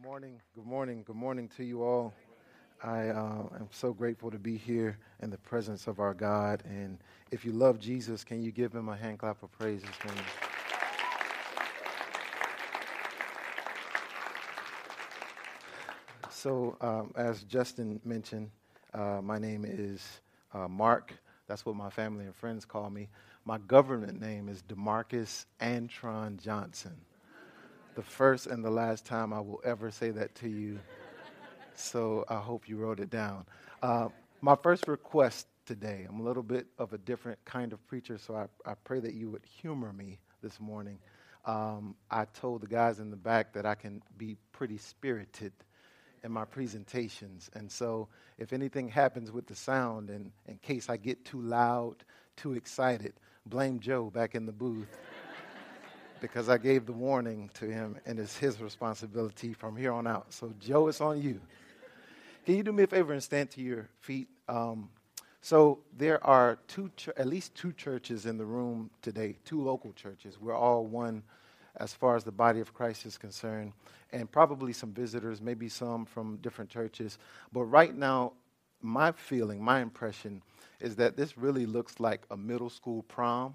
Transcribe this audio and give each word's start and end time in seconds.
Good 0.00 0.08
morning, 0.08 0.40
good 0.54 0.66
morning, 0.66 1.02
good 1.06 1.16
morning 1.16 1.48
to 1.58 1.62
you 1.62 1.82
all. 1.82 2.14
I 2.82 3.08
uh, 3.08 3.42
am 3.54 3.68
so 3.70 3.92
grateful 3.92 4.30
to 4.30 4.38
be 4.38 4.56
here 4.56 4.96
in 5.20 5.28
the 5.28 5.36
presence 5.36 5.86
of 5.86 6.00
our 6.00 6.14
God. 6.14 6.62
And 6.64 6.96
if 7.30 7.44
you 7.44 7.52
love 7.52 7.78
Jesus, 7.78 8.24
can 8.24 8.42
you 8.42 8.50
give 8.50 8.72
him 8.72 8.88
a 8.88 8.96
hand 8.96 9.18
clap 9.18 9.42
of 9.42 9.52
praise 9.52 9.82
this 9.82 9.90
morning? 10.06 10.24
So, 16.30 16.78
um, 16.80 17.12
as 17.14 17.42
Justin 17.42 18.00
mentioned, 18.02 18.50
uh, 18.94 19.20
my 19.22 19.38
name 19.38 19.66
is 19.68 20.22
uh, 20.54 20.66
Mark. 20.66 21.12
That's 21.46 21.66
what 21.66 21.76
my 21.76 21.90
family 21.90 22.24
and 22.24 22.34
friends 22.34 22.64
call 22.64 22.88
me. 22.88 23.10
My 23.44 23.58
government 23.58 24.18
name 24.18 24.48
is 24.48 24.62
Demarcus 24.62 25.44
Antron 25.60 26.40
Johnson. 26.40 26.96
The 28.00 28.06
first 28.06 28.46
and 28.46 28.64
the 28.64 28.70
last 28.70 29.04
time 29.04 29.30
I 29.30 29.40
will 29.40 29.60
ever 29.62 29.90
say 29.90 30.08
that 30.08 30.34
to 30.36 30.48
you. 30.48 30.78
So 31.74 32.24
I 32.30 32.38
hope 32.38 32.66
you 32.66 32.78
wrote 32.78 32.98
it 32.98 33.10
down. 33.10 33.44
Uh, 33.82 34.08
my 34.40 34.56
first 34.56 34.88
request 34.88 35.48
today, 35.66 36.06
I'm 36.08 36.18
a 36.18 36.22
little 36.22 36.42
bit 36.42 36.66
of 36.78 36.94
a 36.94 36.98
different 36.98 37.44
kind 37.44 37.74
of 37.74 37.86
preacher, 37.88 38.16
so 38.16 38.34
I, 38.34 38.46
I 38.64 38.72
pray 38.84 39.00
that 39.00 39.12
you 39.12 39.28
would 39.28 39.44
humor 39.44 39.92
me 39.92 40.18
this 40.42 40.58
morning. 40.58 40.98
Um, 41.44 41.94
I 42.10 42.24
told 42.24 42.62
the 42.62 42.68
guys 42.68 43.00
in 43.00 43.10
the 43.10 43.18
back 43.18 43.52
that 43.52 43.66
I 43.66 43.74
can 43.74 44.00
be 44.16 44.38
pretty 44.50 44.78
spirited 44.78 45.52
in 46.24 46.32
my 46.32 46.46
presentations. 46.46 47.50
And 47.52 47.70
so 47.70 48.08
if 48.38 48.54
anything 48.54 48.88
happens 48.88 49.30
with 49.30 49.46
the 49.46 49.54
sound, 49.54 50.08
and 50.08 50.32
in 50.48 50.56
case 50.62 50.88
I 50.88 50.96
get 50.96 51.26
too 51.26 51.42
loud, 51.42 51.96
too 52.34 52.54
excited, 52.54 53.12
blame 53.44 53.78
Joe 53.78 54.08
back 54.08 54.34
in 54.34 54.46
the 54.46 54.52
booth. 54.52 54.88
Because 56.20 56.48
I 56.48 56.58
gave 56.58 56.86
the 56.86 56.92
warning 56.92 57.50
to 57.54 57.66
him, 57.66 57.96
and 58.06 58.18
it's 58.18 58.36
his 58.36 58.60
responsibility 58.60 59.52
from 59.52 59.76
here 59.76 59.92
on 59.92 60.06
out. 60.06 60.32
So, 60.32 60.52
Joe, 60.58 60.88
it's 60.88 61.00
on 61.00 61.20
you. 61.20 61.40
Can 62.44 62.56
you 62.56 62.62
do 62.62 62.72
me 62.72 62.84
a 62.84 62.86
favor 62.86 63.12
and 63.12 63.22
stand 63.22 63.50
to 63.52 63.60
your 63.60 63.88
feet? 64.00 64.28
Um, 64.48 64.90
so, 65.40 65.80
there 65.96 66.24
are 66.24 66.58
two, 66.68 66.90
ch- 66.96 67.08
at 67.16 67.26
least 67.26 67.54
two 67.54 67.72
churches 67.72 68.26
in 68.26 68.36
the 68.38 68.44
room 68.44 68.90
today, 69.02 69.36
two 69.44 69.62
local 69.62 69.92
churches. 69.92 70.38
We're 70.40 70.56
all 70.56 70.86
one 70.86 71.22
as 71.76 71.94
far 71.94 72.16
as 72.16 72.24
the 72.24 72.32
body 72.32 72.60
of 72.60 72.74
Christ 72.74 73.06
is 73.06 73.16
concerned, 73.16 73.72
and 74.12 74.30
probably 74.30 74.72
some 74.72 74.92
visitors, 74.92 75.40
maybe 75.40 75.68
some 75.68 76.04
from 76.04 76.36
different 76.38 76.70
churches. 76.70 77.18
But 77.52 77.64
right 77.64 77.94
now, 77.94 78.32
my 78.82 79.12
feeling, 79.12 79.62
my 79.62 79.80
impression 79.80 80.42
is 80.80 80.96
that 80.96 81.16
this 81.16 81.36
really 81.38 81.66
looks 81.66 82.00
like 82.00 82.22
a 82.30 82.36
middle 82.36 82.70
school 82.70 83.02
prom 83.04 83.54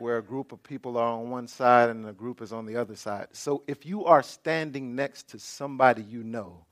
where 0.00 0.18
a 0.18 0.22
group 0.22 0.52
of 0.52 0.62
people 0.62 0.96
are 0.96 1.12
on 1.12 1.30
one 1.30 1.46
side 1.46 1.90
and 1.90 2.06
a 2.06 2.12
group 2.12 2.40
is 2.40 2.52
on 2.52 2.66
the 2.66 2.76
other 2.76 2.96
side. 2.96 3.28
So 3.32 3.62
if 3.66 3.84
you 3.84 4.04
are 4.06 4.22
standing 4.22 4.96
next 4.96 5.28
to 5.30 5.38
somebody 5.38 6.02
you 6.02 6.22
know, 6.22 6.64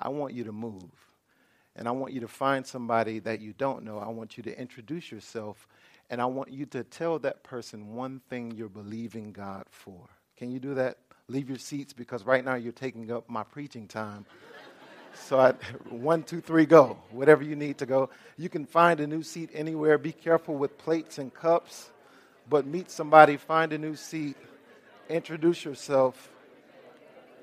I 0.00 0.10
want 0.10 0.34
you 0.34 0.44
to 0.44 0.52
move. 0.52 0.90
And 1.74 1.86
I 1.86 1.90
want 1.90 2.12
you 2.12 2.20
to 2.20 2.28
find 2.28 2.66
somebody 2.66 3.18
that 3.20 3.40
you 3.40 3.52
don't 3.52 3.84
know. 3.84 3.98
I 3.98 4.08
want 4.08 4.36
you 4.36 4.42
to 4.44 4.58
introduce 4.58 5.10
yourself 5.10 5.66
and 6.08 6.20
I 6.20 6.26
want 6.26 6.52
you 6.52 6.66
to 6.66 6.84
tell 6.84 7.18
that 7.20 7.42
person 7.42 7.94
one 7.94 8.20
thing 8.28 8.52
you're 8.52 8.68
believing 8.68 9.32
God 9.32 9.64
for. 9.70 10.08
Can 10.36 10.50
you 10.50 10.60
do 10.60 10.74
that? 10.74 10.98
Leave 11.28 11.48
your 11.48 11.58
seats 11.58 11.92
because 11.92 12.24
right 12.24 12.44
now 12.44 12.54
you're 12.54 12.72
taking 12.72 13.10
up 13.10 13.28
my 13.28 13.42
preaching 13.42 13.88
time. 13.88 14.24
so, 15.14 15.40
I, 15.40 15.52
one, 15.90 16.22
two, 16.22 16.40
three, 16.40 16.66
go. 16.66 16.98
Whatever 17.10 17.42
you 17.42 17.56
need 17.56 17.78
to 17.78 17.86
go. 17.86 18.10
You 18.36 18.48
can 18.48 18.64
find 18.64 19.00
a 19.00 19.06
new 19.06 19.22
seat 19.22 19.50
anywhere. 19.52 19.98
Be 19.98 20.12
careful 20.12 20.54
with 20.54 20.78
plates 20.78 21.18
and 21.18 21.34
cups, 21.34 21.90
but 22.48 22.66
meet 22.66 22.90
somebody, 22.90 23.36
find 23.36 23.72
a 23.72 23.78
new 23.78 23.96
seat, 23.96 24.36
introduce 25.08 25.64
yourself, 25.64 26.30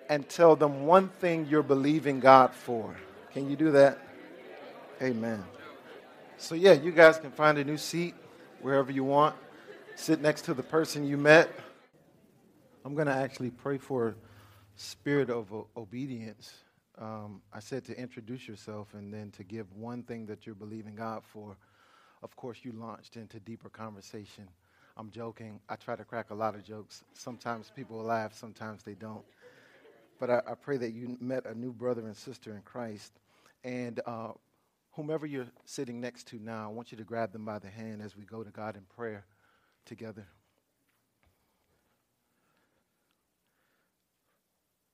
and 0.09 0.27
tell 0.27 0.55
them 0.55 0.85
one 0.85 1.09
thing 1.09 1.47
you're 1.49 1.63
believing 1.63 2.19
God 2.19 2.53
for. 2.53 2.95
Can 3.33 3.49
you 3.49 3.55
do 3.55 3.71
that? 3.71 3.99
Amen. 5.01 5.43
So, 6.37 6.55
yeah, 6.55 6.73
you 6.73 6.91
guys 6.91 7.17
can 7.17 7.31
find 7.31 7.57
a 7.57 7.63
new 7.63 7.77
seat 7.77 8.15
wherever 8.61 8.91
you 8.91 9.03
want. 9.03 9.35
Sit 9.95 10.22
next 10.22 10.44
to 10.44 10.53
the 10.53 10.63
person 10.63 11.05
you 11.05 11.17
met. 11.17 11.49
I'm 12.85 12.95
going 12.95 13.07
to 13.07 13.13
actually 13.13 13.51
pray 13.51 13.78
for 13.78 14.16
spirit 14.75 15.29
of 15.29 15.53
obedience. 15.78 16.53
Um, 16.97 17.41
I 17.53 17.59
said 17.59 17.85
to 17.85 17.97
introduce 17.97 18.47
yourself 18.47 18.94
and 18.94 19.13
then 19.13 19.31
to 19.31 19.44
give 19.44 19.72
one 19.75 20.03
thing 20.03 20.25
that 20.28 20.45
you're 20.45 20.55
believing 20.55 20.95
God 20.95 21.23
for. 21.23 21.55
Of 22.22 22.35
course, 22.35 22.59
you 22.63 22.72
launched 22.73 23.17
into 23.17 23.39
deeper 23.39 23.69
conversation. 23.69 24.47
I'm 24.95 25.09
joking. 25.09 25.59
I 25.67 25.75
try 25.75 25.95
to 25.95 26.03
crack 26.03 26.29
a 26.29 26.35
lot 26.35 26.55
of 26.55 26.63
jokes. 26.63 27.03
Sometimes 27.13 27.71
people 27.75 27.97
laugh, 27.97 28.33
sometimes 28.33 28.83
they 28.83 28.93
don't. 28.93 29.23
But 30.19 30.29
I, 30.29 30.41
I 30.51 30.53
pray 30.55 30.77
that 30.77 30.91
you 30.91 31.17
met 31.19 31.45
a 31.45 31.57
new 31.57 31.73
brother 31.73 32.01
and 32.01 32.15
sister 32.15 32.55
in 32.55 32.61
Christ. 32.61 33.11
And 33.63 33.99
uh, 34.05 34.33
whomever 34.91 35.25
you're 35.25 35.47
sitting 35.65 35.99
next 35.99 36.27
to 36.27 36.39
now, 36.39 36.65
I 36.65 36.71
want 36.71 36.91
you 36.91 36.97
to 36.97 37.03
grab 37.03 37.31
them 37.31 37.45
by 37.45 37.59
the 37.59 37.69
hand 37.69 38.01
as 38.01 38.15
we 38.15 38.23
go 38.23 38.43
to 38.43 38.51
God 38.51 38.75
in 38.75 38.83
prayer 38.95 39.25
together. 39.85 40.27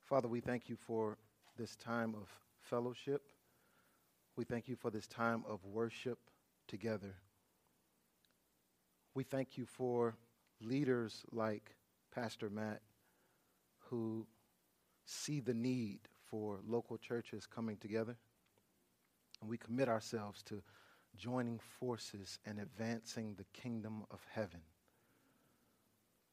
Father, 0.05 0.27
we 0.27 0.39
thank 0.39 0.69
you 0.69 0.75
for 0.75 1.17
this 1.57 1.75
time 1.75 2.15
of 2.15 2.27
fellowship. 2.61 3.21
We 4.35 4.45
thank 4.45 4.67
you 4.67 4.75
for 4.75 4.89
this 4.89 5.05
time 5.05 5.43
of 5.47 5.63
worship 5.65 6.17
together. 6.67 7.13
We 9.19 9.25
thank 9.25 9.57
you 9.57 9.65
for 9.65 10.15
leaders 10.61 11.25
like 11.33 11.75
Pastor 12.15 12.49
Matt 12.49 12.79
who 13.89 14.25
see 15.03 15.41
the 15.41 15.53
need 15.53 15.99
for 16.29 16.61
local 16.65 16.97
churches 16.97 17.45
coming 17.45 17.75
together. 17.75 18.15
And 19.41 19.49
we 19.49 19.57
commit 19.57 19.89
ourselves 19.89 20.41
to 20.43 20.61
joining 21.17 21.59
forces 21.59 22.39
and 22.45 22.59
advancing 22.59 23.35
the 23.35 23.43
kingdom 23.51 24.05
of 24.09 24.25
heaven. 24.31 24.61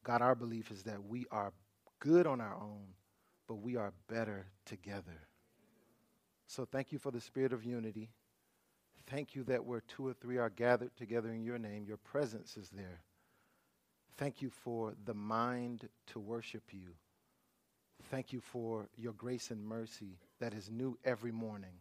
God, 0.05 0.21
our 0.21 0.33
belief 0.33 0.71
is 0.71 0.83
that 0.83 1.03
we 1.03 1.25
are 1.29 1.51
good 1.99 2.25
on 2.25 2.39
our 2.39 2.55
own, 2.55 2.93
but 3.49 3.55
we 3.55 3.75
are 3.75 3.91
better 4.07 4.45
together. 4.65 5.27
So 6.45 6.63
thank 6.63 6.93
you 6.93 6.99
for 6.99 7.11
the 7.11 7.19
spirit 7.19 7.51
of 7.51 7.65
unity. 7.65 8.11
Thank 9.09 9.35
you 9.35 9.43
that 9.45 9.65
where 9.65 9.81
two 9.81 10.05
or 10.05 10.13
three 10.13 10.37
are 10.37 10.49
gathered 10.49 10.95
together 10.97 11.29
in 11.29 11.43
your 11.43 11.57
name, 11.57 11.85
your 11.87 11.97
presence 11.97 12.57
is 12.57 12.69
there. 12.69 13.01
Thank 14.17 14.41
you 14.41 14.49
for 14.49 14.93
the 15.05 15.13
mind 15.13 15.87
to 16.07 16.19
worship 16.19 16.63
you. 16.71 16.89
Thank 18.11 18.33
you 18.33 18.41
for 18.41 18.89
your 18.97 19.13
grace 19.13 19.49
and 19.51 19.65
mercy 19.65 20.17
that 20.39 20.53
is 20.53 20.69
new 20.69 20.97
every 21.05 21.31
morning. 21.31 21.73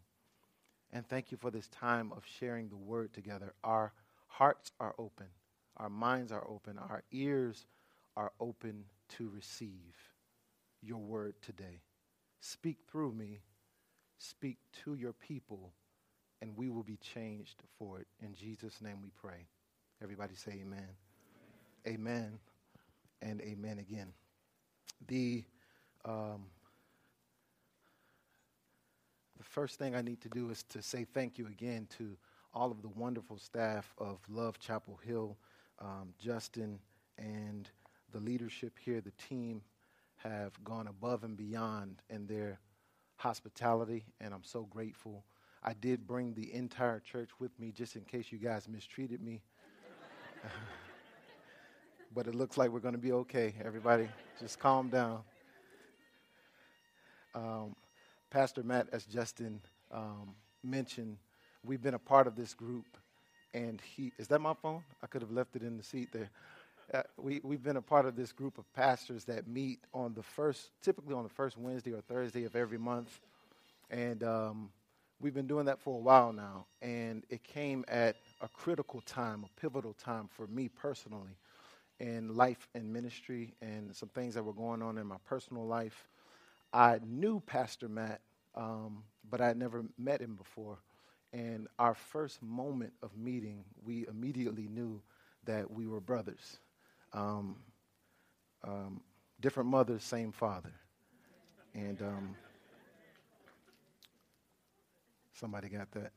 And 0.92 1.06
thank 1.06 1.32
you 1.32 1.36
for 1.36 1.50
this 1.50 1.68
time 1.68 2.12
of 2.16 2.24
sharing 2.38 2.68
the 2.68 2.76
word 2.76 3.12
together. 3.12 3.54
Our 3.64 3.92
hearts 4.28 4.70
are 4.78 4.94
open, 4.98 5.26
our 5.76 5.90
minds 5.90 6.30
are 6.30 6.46
open, 6.48 6.78
our 6.78 7.02
ears 7.10 7.66
are 8.16 8.32
open 8.40 8.84
to 9.16 9.28
receive 9.28 9.96
your 10.82 10.98
word 10.98 11.34
today. 11.42 11.80
Speak 12.40 12.78
through 12.88 13.12
me, 13.12 13.40
speak 14.18 14.58
to 14.84 14.94
your 14.94 15.12
people, 15.12 15.72
and 16.42 16.56
we 16.56 16.68
will 16.68 16.82
be 16.82 16.96
changed 16.96 17.62
for 17.78 17.98
it. 17.98 18.06
In 18.22 18.34
Jesus' 18.34 18.80
name 18.80 18.98
we 19.02 19.10
pray. 19.20 19.46
Everybody 20.02 20.34
say 20.34 20.60
amen. 20.62 20.88
Amen, 21.86 22.38
and 23.22 23.40
amen 23.40 23.78
again. 23.78 24.12
The 25.06 25.44
um, 26.04 26.46
the 29.38 29.44
first 29.44 29.78
thing 29.78 29.94
I 29.94 30.02
need 30.02 30.20
to 30.22 30.28
do 30.28 30.50
is 30.50 30.62
to 30.70 30.82
say 30.82 31.04
thank 31.04 31.38
you 31.38 31.46
again 31.46 31.86
to 31.98 32.16
all 32.54 32.70
of 32.70 32.82
the 32.82 32.88
wonderful 32.88 33.38
staff 33.38 33.94
of 33.98 34.18
Love 34.28 34.58
Chapel 34.58 34.98
Hill, 35.04 35.36
um, 35.78 36.14
Justin, 36.18 36.78
and 37.18 37.68
the 38.12 38.18
leadership 38.18 38.78
here, 38.82 39.00
the 39.00 39.12
team 39.28 39.62
have 40.16 40.52
gone 40.64 40.86
above 40.86 41.22
and 41.22 41.36
beyond 41.36 42.02
in 42.08 42.26
their 42.26 42.58
hospitality, 43.16 44.04
and 44.20 44.32
I'm 44.32 44.44
so 44.44 44.62
grateful. 44.62 45.24
I 45.66 45.72
did 45.72 46.06
bring 46.06 46.32
the 46.34 46.54
entire 46.54 47.00
church 47.00 47.30
with 47.40 47.58
me 47.58 47.72
just 47.72 47.96
in 47.96 48.02
case 48.02 48.26
you 48.30 48.38
guys 48.38 48.68
mistreated 48.68 49.20
me. 49.20 49.42
but 52.14 52.28
it 52.28 52.36
looks 52.36 52.56
like 52.56 52.70
we're 52.70 52.78
going 52.78 52.94
to 52.94 53.00
be 53.00 53.10
okay. 53.10 53.52
Everybody, 53.64 54.08
just 54.38 54.60
calm 54.60 54.88
down. 54.90 55.22
Um, 57.34 57.74
Pastor 58.30 58.62
Matt, 58.62 58.86
as 58.92 59.04
Justin 59.06 59.60
um, 59.90 60.36
mentioned, 60.62 61.16
we've 61.64 61.82
been 61.82 61.94
a 61.94 61.98
part 61.98 62.28
of 62.28 62.36
this 62.36 62.54
group, 62.54 62.96
and 63.52 63.80
he 63.80 64.12
is 64.18 64.28
that 64.28 64.40
my 64.40 64.54
phone? 64.54 64.84
I 65.02 65.08
could 65.08 65.20
have 65.20 65.32
left 65.32 65.56
it 65.56 65.62
in 65.62 65.76
the 65.76 65.82
seat 65.82 66.10
there. 66.12 66.30
Uh, 66.94 67.02
we, 67.16 67.40
we've 67.42 67.64
been 67.64 67.76
a 67.76 67.82
part 67.82 68.06
of 68.06 68.14
this 68.14 68.30
group 68.30 68.58
of 68.58 68.72
pastors 68.72 69.24
that 69.24 69.48
meet 69.48 69.80
on 69.92 70.14
the 70.14 70.22
first, 70.22 70.70
typically 70.80 71.14
on 71.14 71.24
the 71.24 71.28
first 71.28 71.58
Wednesday 71.58 71.92
or 71.92 72.00
Thursday 72.00 72.44
of 72.44 72.54
every 72.54 72.78
month. 72.78 73.18
And 73.90 74.22
um, 74.22 74.70
we've 75.20 75.34
been 75.34 75.46
doing 75.46 75.66
that 75.66 75.80
for 75.80 75.94
a 75.96 76.00
while 76.00 76.32
now. 76.32 76.66
And 76.82 77.24
it 77.30 77.42
came 77.44 77.84
at 77.88 78.16
a 78.40 78.48
critical 78.48 79.00
time, 79.02 79.44
a 79.44 79.60
pivotal 79.60 79.94
time 79.94 80.28
for 80.28 80.46
me 80.46 80.68
personally 80.68 81.36
in 81.98 82.36
life 82.36 82.68
and 82.74 82.92
ministry 82.92 83.54
and 83.62 83.94
some 83.94 84.10
things 84.10 84.34
that 84.34 84.42
were 84.42 84.52
going 84.52 84.82
on 84.82 84.98
in 84.98 85.06
my 85.06 85.16
personal 85.26 85.66
life. 85.66 86.08
I 86.72 87.00
knew 87.06 87.40
Pastor 87.40 87.88
Matt, 87.88 88.20
um, 88.54 89.04
but 89.30 89.40
I 89.40 89.46
had 89.48 89.56
never 89.56 89.84
met 89.98 90.20
him 90.20 90.34
before. 90.36 90.78
And 91.32 91.68
our 91.78 91.94
first 91.94 92.42
moment 92.42 92.92
of 93.02 93.16
meeting, 93.16 93.64
we 93.84 94.06
immediately 94.08 94.68
knew 94.68 95.00
that 95.44 95.70
we 95.70 95.86
were 95.86 96.00
brothers. 96.00 96.58
Um, 97.12 97.56
um, 98.64 99.00
different 99.40 99.68
mothers, 99.70 100.02
same 100.02 100.32
father. 100.32 100.72
And 101.74 102.00
um, 102.02 102.36
somebody 105.38 105.68
got 105.68 105.90
that. 105.92 106.12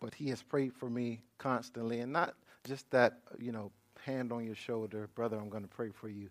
but 0.00 0.14
he 0.14 0.28
has 0.28 0.42
prayed 0.42 0.72
for 0.74 0.90
me 0.90 1.22
constantly, 1.38 2.00
and 2.00 2.12
not 2.12 2.34
just 2.64 2.90
that, 2.90 3.20
you 3.38 3.52
know, 3.52 3.70
hand 4.04 4.32
on 4.32 4.44
your 4.44 4.54
shoulder, 4.54 5.08
brother, 5.14 5.36
I'm 5.36 5.48
going 5.48 5.64
to 5.64 5.68
pray 5.68 5.90
for 5.90 6.08
you, 6.08 6.28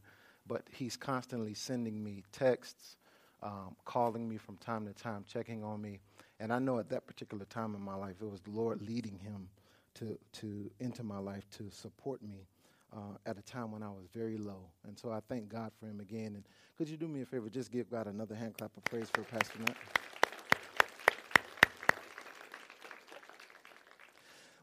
but 0.47 0.63
he's 0.71 0.95
constantly 0.95 1.53
sending 1.53 2.03
me 2.03 2.23
texts, 2.31 2.95
um, 3.43 3.75
calling 3.85 4.27
me 4.27 4.37
from 4.37 4.57
time 4.57 4.85
to 4.85 4.93
time, 4.93 5.25
checking 5.27 5.63
on 5.63 5.81
me. 5.81 5.99
And 6.39 6.53
I 6.53 6.59
know 6.59 6.79
at 6.79 6.89
that 6.89 7.07
particular 7.07 7.45
time 7.45 7.75
in 7.75 7.81
my 7.81 7.95
life, 7.95 8.15
it 8.21 8.29
was 8.29 8.41
the 8.41 8.51
Lord 8.51 8.81
leading 8.81 9.17
him 9.19 9.49
to, 9.95 10.17
to 10.33 10.71
into 10.79 11.03
my 11.03 11.17
life 11.17 11.49
to 11.57 11.69
support 11.71 12.21
me 12.21 12.47
uh, 12.95 13.17
at 13.25 13.37
a 13.37 13.41
time 13.41 13.71
when 13.71 13.83
I 13.83 13.89
was 13.89 14.05
very 14.13 14.37
low. 14.37 14.61
And 14.87 14.97
so 14.97 15.11
I 15.11 15.19
thank 15.27 15.49
God 15.49 15.71
for 15.79 15.87
him 15.87 15.99
again. 15.99 16.35
And 16.35 16.43
could 16.77 16.87
you 16.87 16.97
do 16.97 17.07
me 17.07 17.21
a 17.21 17.25
favor? 17.25 17.49
Just 17.49 17.71
give 17.71 17.89
God 17.89 18.07
another 18.07 18.35
hand 18.35 18.55
clap 18.57 18.75
of 18.77 18.83
praise 18.85 19.09
for 19.13 19.21
Pastor 19.23 19.59
Matt. 19.59 20.06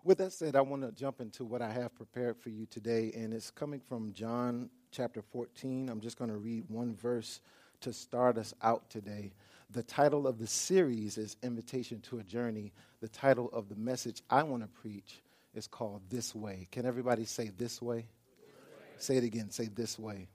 With 0.04 0.18
that 0.18 0.34
said, 0.34 0.54
I 0.54 0.60
want 0.60 0.82
to 0.82 0.92
jump 0.92 1.22
into 1.22 1.46
what 1.46 1.62
I 1.62 1.72
have 1.72 1.94
prepared 1.94 2.36
for 2.36 2.50
you 2.50 2.66
today, 2.66 3.10
and 3.16 3.32
it's 3.32 3.50
coming 3.50 3.80
from 3.80 4.12
John 4.12 4.68
chapter 4.90 5.22
14. 5.22 5.88
I'm 5.88 6.00
just 6.00 6.18
going 6.18 6.30
to 6.30 6.36
read 6.36 6.64
one 6.68 6.94
verse 6.94 7.40
to 7.80 7.90
start 7.90 8.36
us 8.36 8.52
out 8.60 8.90
today. 8.90 9.32
The 9.70 9.82
title 9.82 10.26
of 10.26 10.38
the 10.38 10.46
series 10.46 11.16
is 11.16 11.38
Invitation 11.42 12.02
to 12.02 12.18
a 12.18 12.22
Journey. 12.22 12.70
The 13.00 13.08
title 13.08 13.48
of 13.54 13.70
the 13.70 13.76
message 13.76 14.20
I 14.28 14.42
want 14.42 14.62
to 14.62 14.68
preach 14.68 15.22
is 15.54 15.66
called 15.66 16.02
This 16.10 16.34
Way. 16.34 16.68
Can 16.70 16.84
everybody 16.84 17.24
say 17.24 17.50
this 17.56 17.80
way? 17.80 17.96
this 17.96 18.06
way? 18.06 18.86
Say 18.98 19.16
it 19.16 19.24
again. 19.24 19.50
Say 19.50 19.70
this 19.74 19.98
way. 19.98 20.28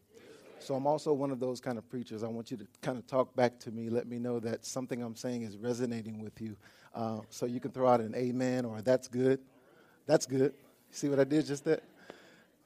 So 0.58 0.74
I'm 0.74 0.88
also 0.88 1.14
one 1.14 1.30
of 1.30 1.40
those 1.40 1.62
kind 1.62 1.78
of 1.78 1.88
preachers. 1.88 2.24
I 2.24 2.28
want 2.28 2.50
you 2.50 2.58
to 2.58 2.66
kind 2.82 2.98
of 2.98 3.06
talk 3.06 3.36
back 3.36 3.60
to 3.60 3.72
me. 3.72 3.90
Let 3.90 4.08
me 4.08 4.18
know 4.18 4.40
that 4.40 4.66
something 4.66 5.00
I'm 5.04 5.16
saying 5.16 5.44
is 5.44 5.58
resonating 5.58 6.20
with 6.20 6.42
you. 6.42 6.58
Uh, 6.96 7.20
so 7.30 7.46
you 7.46 7.60
can 7.60 7.70
throw 7.70 7.88
out 7.88 8.02
an 8.02 8.16
amen 8.16 8.66
or 8.66 8.82
that's 8.82 9.08
good. 9.08 9.40
That's 10.10 10.26
good. 10.26 10.56
See 10.90 11.08
what 11.08 11.20
I 11.20 11.24
did 11.24 11.46
just 11.46 11.66
that? 11.66 11.84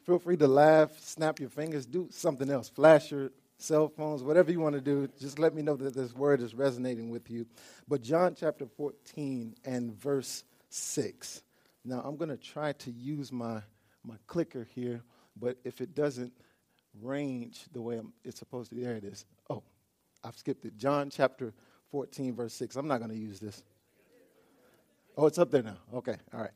Feel 0.06 0.18
free 0.18 0.38
to 0.38 0.48
laugh, 0.48 0.98
snap 1.02 1.42
your 1.42 1.50
fingers, 1.50 1.86
do 1.86 2.08
something 2.10 2.50
else. 2.50 2.70
Flash 2.70 3.12
your 3.12 3.32
cell 3.58 3.90
phones, 3.90 4.24
whatever 4.24 4.50
you 4.50 4.62
want 4.62 4.76
to 4.76 4.82
do. 4.82 5.10
Just 5.20 5.40
let 5.40 5.54
me 5.54 5.62
know 5.62 5.76
that 5.76 5.94
this 5.94 6.16
word 6.16 6.40
is 6.40 6.56
resonating 6.56 7.10
with 7.10 7.30
you. 7.30 7.46
But 7.86 8.02
John 8.02 8.34
chapter 8.34 8.66
14 8.66 9.56
and 9.66 9.92
verse 9.92 10.46
6. 10.70 11.44
Now, 11.84 12.02
I'm 12.06 12.16
going 12.16 12.30
to 12.30 12.38
try 12.38 12.72
to 12.72 12.92
use 12.92 13.30
my, 13.30 13.62
my 14.06 14.16
clicker 14.26 14.66
here, 14.74 15.04
but 15.38 15.58
if 15.66 15.82
it 15.82 15.94
doesn't 15.94 16.32
range 17.02 17.66
the 17.74 17.82
way 17.82 17.98
I'm, 17.98 18.14
it's 18.24 18.40
supposed 18.40 18.70
to, 18.70 18.78
there 18.78 18.96
it 18.96 19.04
is. 19.04 19.26
Oh, 19.50 19.64
I've 20.24 20.38
skipped 20.38 20.64
it. 20.64 20.78
John 20.78 21.10
chapter 21.10 21.54
14, 21.92 22.36
verse 22.36 22.54
6. 22.54 22.78
I'm 22.78 22.88
not 22.88 23.00
going 23.00 23.12
to 23.12 23.18
use 23.18 23.42
this. 23.42 23.64
Oh, 25.18 25.26
it's 25.26 25.38
up 25.38 25.52
there 25.52 25.64
now. 25.64 25.78
Okay, 25.94 26.16
all 26.34 26.40
right. 26.40 26.52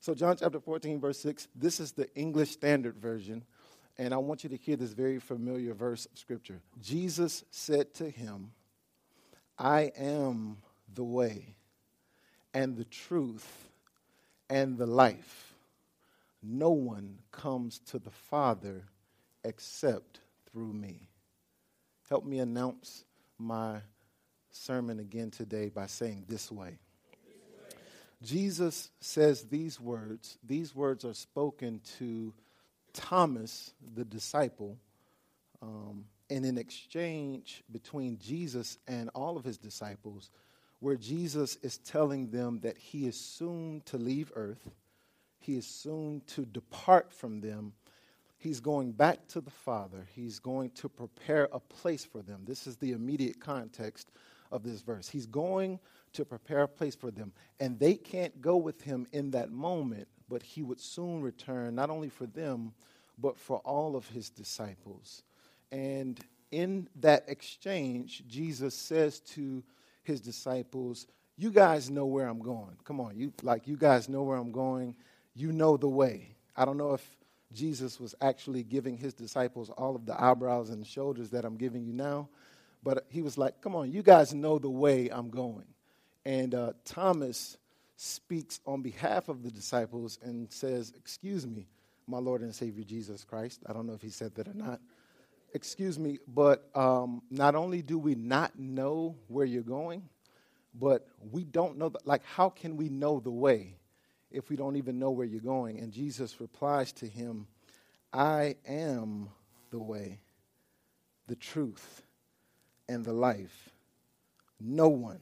So, 0.00 0.14
John 0.14 0.36
chapter 0.38 0.60
14, 0.60 1.00
verse 1.00 1.18
6, 1.20 1.48
this 1.56 1.80
is 1.80 1.92
the 1.92 2.08
English 2.14 2.50
Standard 2.50 2.96
Version, 2.96 3.44
and 3.98 4.14
I 4.14 4.18
want 4.18 4.44
you 4.44 4.50
to 4.50 4.56
hear 4.56 4.76
this 4.76 4.92
very 4.92 5.18
familiar 5.18 5.74
verse 5.74 6.06
of 6.06 6.16
Scripture. 6.16 6.60
Jesus 6.80 7.44
said 7.50 7.92
to 7.94 8.08
him, 8.08 8.52
I 9.58 9.90
am 9.98 10.58
the 10.94 11.02
way 11.02 11.56
and 12.54 12.76
the 12.76 12.84
truth 12.84 13.68
and 14.48 14.78
the 14.78 14.86
life. 14.86 15.54
No 16.42 16.70
one 16.70 17.18
comes 17.32 17.80
to 17.90 17.98
the 17.98 18.10
Father 18.10 18.84
except 19.44 20.20
through 20.50 20.72
me. 20.72 21.08
Help 22.08 22.24
me 22.24 22.38
announce 22.38 23.04
my 23.36 23.80
sermon 24.50 25.00
again 25.00 25.32
today 25.32 25.68
by 25.68 25.86
saying 25.86 26.24
this 26.28 26.52
way. 26.52 26.78
Jesus 28.22 28.90
says 29.00 29.44
these 29.44 29.80
words. 29.80 30.38
These 30.44 30.74
words 30.74 31.04
are 31.04 31.14
spoken 31.14 31.80
to 31.98 32.34
Thomas, 32.92 33.72
the 33.94 34.04
disciple, 34.04 34.76
um, 35.62 36.04
in 36.28 36.44
an 36.44 36.58
exchange 36.58 37.62
between 37.70 38.18
Jesus 38.18 38.78
and 38.86 39.08
all 39.14 39.36
of 39.36 39.44
his 39.44 39.58
disciples 39.58 40.30
where 40.80 40.96
Jesus 40.96 41.56
is 41.62 41.78
telling 41.78 42.30
them 42.30 42.60
that 42.60 42.78
he 42.78 43.06
is 43.06 43.18
soon 43.18 43.82
to 43.86 43.98
leave 43.98 44.30
earth, 44.34 44.70
he 45.38 45.56
is 45.56 45.66
soon 45.66 46.22
to 46.28 46.44
depart 46.44 47.12
from 47.12 47.40
them. 47.40 47.72
He's 48.36 48.60
going 48.60 48.92
back 48.92 49.26
to 49.28 49.40
the 49.40 49.50
Father. 49.50 50.06
He's 50.14 50.38
going 50.38 50.70
to 50.72 50.88
prepare 50.88 51.48
a 51.52 51.58
place 51.58 52.04
for 52.04 52.22
them. 52.22 52.42
This 52.44 52.68
is 52.68 52.76
the 52.76 52.92
immediate 52.92 53.40
context 53.40 54.10
of 54.52 54.62
this 54.62 54.80
verse. 54.80 55.08
He's 55.08 55.26
going 55.26 55.80
to 56.14 56.24
prepare 56.24 56.62
a 56.62 56.68
place 56.68 56.94
for 56.94 57.10
them. 57.10 57.32
And 57.60 57.78
they 57.78 57.94
can't 57.94 58.40
go 58.40 58.56
with 58.56 58.82
him 58.82 59.06
in 59.12 59.30
that 59.32 59.50
moment, 59.50 60.08
but 60.28 60.42
he 60.42 60.62
would 60.62 60.80
soon 60.80 61.22
return, 61.22 61.74
not 61.74 61.90
only 61.90 62.08
for 62.08 62.26
them, 62.26 62.72
but 63.18 63.36
for 63.36 63.58
all 63.58 63.96
of 63.96 64.06
his 64.08 64.30
disciples. 64.30 65.22
And 65.72 66.18
in 66.50 66.88
that 66.96 67.24
exchange, 67.28 68.22
Jesus 68.26 68.74
says 68.74 69.20
to 69.20 69.62
his 70.02 70.20
disciples, 70.20 71.06
You 71.36 71.50
guys 71.50 71.90
know 71.90 72.06
where 72.06 72.26
I'm 72.26 72.40
going. 72.40 72.76
Come 72.84 73.00
on, 73.00 73.16
you 73.16 73.32
like 73.42 73.66
you 73.66 73.76
guys 73.76 74.08
know 74.08 74.22
where 74.22 74.38
I'm 74.38 74.52
going. 74.52 74.94
You 75.34 75.52
know 75.52 75.76
the 75.76 75.88
way. 75.88 76.34
I 76.56 76.64
don't 76.64 76.78
know 76.78 76.94
if 76.94 77.06
Jesus 77.52 78.00
was 78.00 78.14
actually 78.20 78.62
giving 78.62 78.96
his 78.96 79.14
disciples 79.14 79.70
all 79.70 79.96
of 79.96 80.06
the 80.06 80.20
eyebrows 80.20 80.70
and 80.70 80.86
shoulders 80.86 81.30
that 81.30 81.44
I'm 81.44 81.56
giving 81.56 81.84
you 81.84 81.92
now, 81.92 82.28
but 82.82 83.06
he 83.08 83.22
was 83.22 83.38
like, 83.38 83.60
Come 83.60 83.76
on, 83.76 83.92
you 83.92 84.02
guys 84.02 84.32
know 84.34 84.58
the 84.58 84.70
way 84.70 85.08
I'm 85.08 85.30
going. 85.30 85.66
And 86.24 86.54
uh, 86.54 86.72
Thomas 86.84 87.56
speaks 87.96 88.60
on 88.66 88.82
behalf 88.82 89.28
of 89.28 89.42
the 89.42 89.50
disciples 89.50 90.18
and 90.22 90.50
says, 90.52 90.92
Excuse 90.96 91.46
me, 91.46 91.66
my 92.06 92.18
Lord 92.18 92.42
and 92.42 92.54
Savior 92.54 92.84
Jesus 92.84 93.24
Christ. 93.24 93.60
I 93.66 93.72
don't 93.72 93.86
know 93.86 93.94
if 93.94 94.02
he 94.02 94.10
said 94.10 94.34
that 94.36 94.48
or 94.48 94.54
not 94.54 94.80
excuse 95.54 95.98
me, 95.98 96.18
but 96.26 96.68
um, 96.74 97.22
not 97.30 97.54
only 97.54 97.82
do 97.82 97.98
we 97.98 98.14
not 98.14 98.58
know 98.58 99.16
where 99.28 99.46
you're 99.46 99.62
going, 99.62 100.08
but 100.74 101.08
we 101.32 101.44
don't 101.44 101.78
know, 101.78 101.88
the, 101.88 101.98
like, 102.04 102.24
how 102.24 102.50
can 102.50 102.76
we 102.76 102.88
know 102.88 103.20
the 103.20 103.30
way 103.30 103.74
if 104.30 104.50
we 104.50 104.56
don't 104.56 104.76
even 104.76 104.98
know 104.98 105.10
where 105.10 105.26
you're 105.26 105.40
going? 105.40 105.78
And 105.78 105.92
Jesus 105.92 106.40
replies 106.40 106.92
to 106.94 107.06
him, 107.06 107.46
I 108.12 108.56
am 108.66 109.28
the 109.70 109.78
way, 109.78 110.20
the 111.26 111.36
truth, 111.36 112.02
and 112.88 113.04
the 113.04 113.12
life. 113.12 113.70
No 114.60 114.88
one 114.88 115.20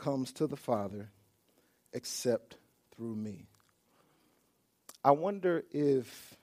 comes 0.00 0.32
to 0.32 0.46
the 0.46 0.56
Father 0.56 1.10
except 1.92 2.56
through 2.96 3.14
me. 3.14 3.46
I 5.04 5.12
wonder 5.12 5.62
if 5.70 6.36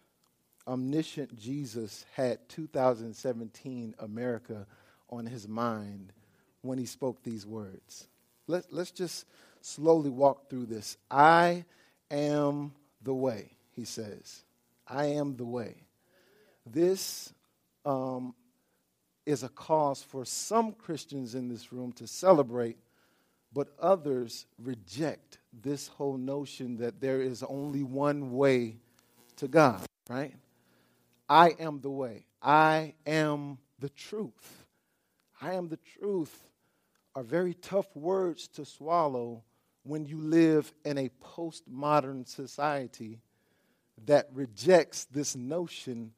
omniscient 0.68 1.38
Jesus 1.38 2.06
had 2.14 2.48
2017 2.50 3.96
America 4.00 4.66
on 5.10 5.26
his 5.26 5.48
mind 5.48 6.14
when 6.62 6.78
he 6.78 6.86
spoke 6.86 7.24
these 7.24 7.46
words. 7.46 8.08
Let, 8.48 8.72
let's 8.72 8.92
just 8.92 9.26
slowly 9.62 10.10
walk 10.10 10.50
through 10.50 10.68
this. 10.68 10.98
I 11.10 11.66
am 12.12 12.74
the 13.02 13.14
way, 13.14 13.52
he 13.76 13.86
says. 13.86 14.44
I 14.88 15.06
am 15.06 15.36
the 15.36 15.46
way. 15.46 15.76
This 16.66 17.34
um, 17.86 18.36
is 19.26 19.44
a 19.44 19.50
cause 19.50 20.02
for 20.02 20.26
some 20.26 20.74
Christians 20.74 21.36
in 21.36 21.50
this 21.50 21.72
room 21.72 21.92
to 21.94 22.08
celebrate, 22.08 22.78
but 23.58 23.70
others 23.82 24.46
reject 24.60 25.40
this 25.52 25.88
whole 25.88 26.16
notion 26.16 26.78
that 26.78 27.02
there 27.02 27.20
is 27.20 27.42
only 27.42 27.82
one 27.82 28.34
way 28.34 28.76
to 29.36 29.48
God, 29.48 29.82
right? 30.08 30.36
I 31.28 31.56
am 31.58 31.82
the 31.82 31.90
way. 31.90 32.28
I 32.40 32.94
am 33.08 33.58
the 33.80 33.90
truth. 33.90 34.68
I 35.42 35.54
am 35.54 35.70
the 35.70 35.80
truth 36.00 36.52
are 37.16 37.24
very 37.24 37.56
tough 37.56 37.88
words 37.96 38.48
to 38.50 38.64
swallow 38.64 39.42
when 39.82 40.06
you 40.06 40.20
live 40.20 40.72
in 40.86 41.00
a 41.00 41.10
postmodern 41.20 42.28
society 42.28 43.22
that 44.06 44.30
rejects 44.36 45.06
this 45.06 45.36
notion 45.36 46.12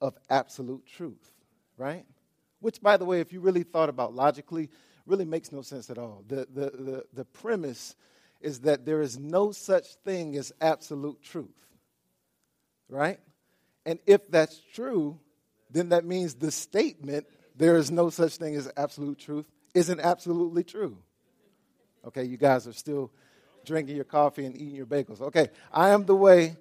of 0.00 0.16
absolute 0.30 0.86
truth, 0.86 1.32
right? 1.76 2.06
Which, 2.60 2.80
by 2.80 2.96
the 2.98 3.04
way, 3.04 3.18
if 3.18 3.32
you 3.32 3.40
really 3.40 3.64
thought 3.64 3.88
about 3.88 4.14
logically, 4.14 4.70
really 5.06 5.24
makes 5.24 5.52
no 5.52 5.62
sense 5.62 5.90
at 5.90 5.98
all. 5.98 6.24
The, 6.28 6.46
the, 6.52 6.70
the, 6.70 7.04
the 7.12 7.24
premise 7.24 7.94
is 8.40 8.60
that 8.60 8.84
there 8.84 9.00
is 9.00 9.18
no 9.18 9.52
such 9.52 9.94
thing 10.04 10.36
as 10.36 10.52
absolute 10.60 11.22
truth, 11.22 11.66
right? 12.88 13.18
And 13.86 13.98
if 14.06 14.30
that's 14.30 14.60
true, 14.72 15.18
then 15.70 15.90
that 15.90 16.04
means 16.04 16.34
the 16.34 16.50
statement, 16.50 17.26
there 17.56 17.76
is 17.76 17.90
no 17.90 18.10
such 18.10 18.36
thing 18.36 18.54
as 18.54 18.70
absolute 18.76 19.18
truth, 19.18 19.46
isn't 19.74 20.00
absolutely 20.00 20.64
true. 20.64 20.96
Okay, 22.06 22.24
you 22.24 22.36
guys 22.36 22.66
are 22.66 22.72
still 22.72 23.10
drinking 23.64 23.96
your 23.96 24.04
coffee 24.04 24.44
and 24.44 24.54
eating 24.56 24.74
your 24.74 24.86
bagels. 24.86 25.20
Okay, 25.20 25.48
I 25.72 25.90
am 25.90 26.04
the 26.04 26.14
way, 26.14 26.56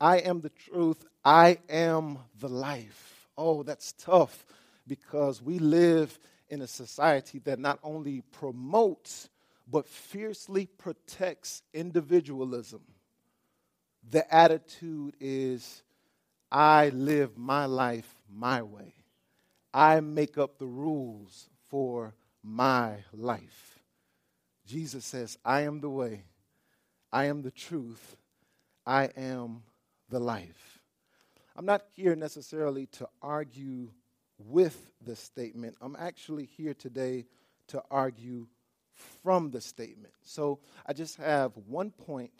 I 0.00 0.18
am 0.18 0.40
the 0.40 0.50
truth, 0.50 1.04
I 1.24 1.58
am 1.68 2.18
the 2.38 2.48
life. 2.48 3.28
Oh, 3.36 3.62
that's 3.62 3.92
tough 3.92 4.44
because 4.86 5.40
we 5.40 5.58
live 5.58 6.18
in 6.50 6.62
a 6.62 6.66
society 6.66 7.38
that 7.40 7.58
not 7.58 7.78
only 7.82 8.22
promotes 8.32 9.28
but 9.70 9.86
fiercely 9.86 10.66
protects 10.66 11.62
individualism. 11.74 12.80
The 14.10 14.32
attitude 14.34 15.14
is 15.20 15.82
I 16.50 16.88
live 16.88 17.36
my 17.36 17.66
life 17.66 18.10
my 18.30 18.62
way. 18.62 18.94
I 19.74 20.00
make 20.00 20.38
up 20.38 20.58
the 20.58 20.66
rules 20.66 21.50
for 21.68 22.14
my 22.42 23.04
life. 23.12 23.78
Jesus 24.66 25.04
says, 25.04 25.38
I 25.44 25.62
am 25.62 25.80
the 25.80 25.90
way, 25.90 26.24
I 27.12 27.26
am 27.26 27.42
the 27.42 27.50
truth, 27.50 28.16
I 28.86 29.04
am 29.16 29.62
the 30.08 30.20
life. 30.20 30.80
I'm 31.56 31.66
not 31.66 31.82
here 31.94 32.14
necessarily 32.14 32.86
to 32.86 33.08
argue 33.20 33.90
with 34.38 34.90
the 35.04 35.16
statement. 35.16 35.76
I'm 35.80 35.96
actually 35.98 36.44
here 36.44 36.74
today 36.74 37.26
to 37.68 37.82
argue 37.90 38.46
from 39.22 39.50
the 39.50 39.60
statement. 39.60 40.14
So 40.22 40.60
I 40.86 40.92
just 40.92 41.16
have 41.16 41.52
one 41.66 41.90
point, 41.90 42.32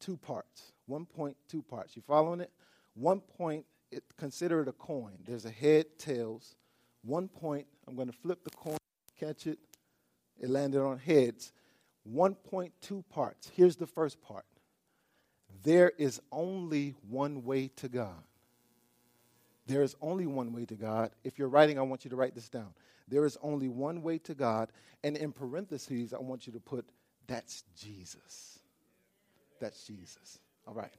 two 0.00 0.16
parts. 0.16 0.72
One 0.86 1.06
point, 1.06 1.36
two 1.48 1.62
parts. 1.62 1.96
You 1.96 2.02
following 2.06 2.40
it? 2.40 2.50
One 2.94 3.20
point, 3.20 3.64
it, 3.90 4.04
consider 4.16 4.62
it 4.62 4.68
a 4.68 4.72
coin. 4.72 5.18
There's 5.24 5.44
a 5.44 5.50
head, 5.50 5.86
tails. 5.98 6.56
One 7.02 7.28
point, 7.28 7.66
I'm 7.86 7.96
going 7.96 8.08
to 8.08 8.16
flip 8.16 8.44
the 8.44 8.50
coin, 8.50 8.78
catch 9.18 9.46
it. 9.46 9.58
It 10.40 10.50
landed 10.50 10.82
on 10.82 10.98
heads. 10.98 11.52
1.2 12.10 13.04
parts. 13.10 13.50
Here's 13.54 13.76
the 13.76 13.86
first 13.86 14.20
part 14.20 14.44
there 15.62 15.92
is 15.98 16.20
only 16.32 16.96
one 17.08 17.44
way 17.44 17.68
to 17.76 17.88
God. 17.88 18.24
There 19.66 19.82
is 19.82 19.94
only 20.00 20.26
one 20.26 20.52
way 20.52 20.64
to 20.66 20.74
God. 20.74 21.10
If 21.24 21.38
you're 21.38 21.48
writing, 21.48 21.78
I 21.78 21.82
want 21.82 22.04
you 22.04 22.10
to 22.10 22.16
write 22.16 22.34
this 22.34 22.48
down. 22.48 22.74
There 23.08 23.24
is 23.24 23.38
only 23.42 23.68
one 23.68 24.02
way 24.02 24.18
to 24.18 24.34
God. 24.34 24.70
And 25.04 25.16
in 25.16 25.32
parentheses, 25.32 26.12
I 26.12 26.18
want 26.18 26.46
you 26.46 26.52
to 26.54 26.60
put, 26.60 26.88
that's 27.26 27.64
Jesus. 27.76 28.58
That's 29.60 29.84
Jesus. 29.86 30.38
All 30.66 30.74
right. 30.74 30.92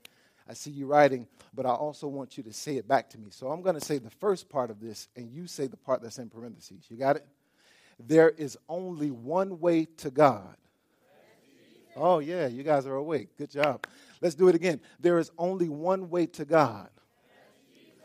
I 0.47 0.53
see 0.53 0.71
you 0.71 0.87
writing, 0.87 1.27
but 1.53 1.65
I 1.65 1.71
also 1.71 2.07
want 2.07 2.37
you 2.37 2.43
to 2.43 2.53
say 2.53 2.75
it 2.75 2.87
back 2.87 3.09
to 3.11 3.17
me. 3.17 3.27
So 3.29 3.47
I'm 3.49 3.61
going 3.61 3.75
to 3.75 3.85
say 3.85 3.97
the 3.97 4.09
first 4.09 4.49
part 4.49 4.69
of 4.69 4.81
this, 4.81 5.07
and 5.15 5.31
you 5.31 5.47
say 5.47 5.67
the 5.67 5.77
part 5.77 6.01
that's 6.01 6.17
in 6.17 6.29
parentheses. 6.29 6.85
You 6.89 6.97
got 6.97 7.15
it? 7.15 7.25
There 7.99 8.29
is 8.29 8.57
only 8.67 9.11
one 9.11 9.59
way 9.59 9.85
to 9.97 10.11
God. 10.11 10.57
Oh, 11.95 12.19
yeah, 12.19 12.47
you 12.47 12.63
guys 12.63 12.85
are 12.87 12.95
awake. 12.95 13.37
Good 13.37 13.51
job. 13.51 13.85
Let's 14.19 14.35
do 14.35 14.47
it 14.47 14.55
again. 14.55 14.81
There 14.99 15.19
is 15.19 15.31
only 15.37 15.69
one 15.69 16.09
way 16.09 16.25
to 16.27 16.43
God. 16.43 16.89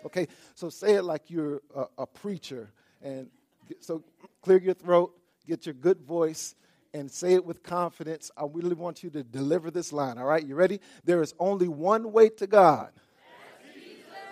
Okay, 0.06 0.28
so 0.54 0.68
say 0.68 0.94
it 0.94 1.02
like 1.02 1.30
you're 1.30 1.62
a, 1.74 1.84
a 1.98 2.06
preacher. 2.06 2.70
And 3.02 3.28
get, 3.68 3.84
so 3.84 4.02
clear 4.42 4.58
your 4.58 4.74
throat, 4.74 5.14
get 5.46 5.66
your 5.66 5.74
good 5.74 6.00
voice, 6.00 6.54
and 6.94 7.10
say 7.10 7.34
it 7.34 7.44
with 7.44 7.62
confidence. 7.62 8.30
I 8.36 8.44
really 8.50 8.74
want 8.74 9.02
you 9.02 9.10
to 9.10 9.22
deliver 9.22 9.70
this 9.70 9.92
line. 9.92 10.18
All 10.18 10.24
right, 10.24 10.44
you 10.44 10.54
ready? 10.54 10.80
There 11.04 11.22
is 11.22 11.34
only 11.38 11.68
one 11.68 12.12
way 12.12 12.28
to 12.30 12.46
God. 12.46 12.90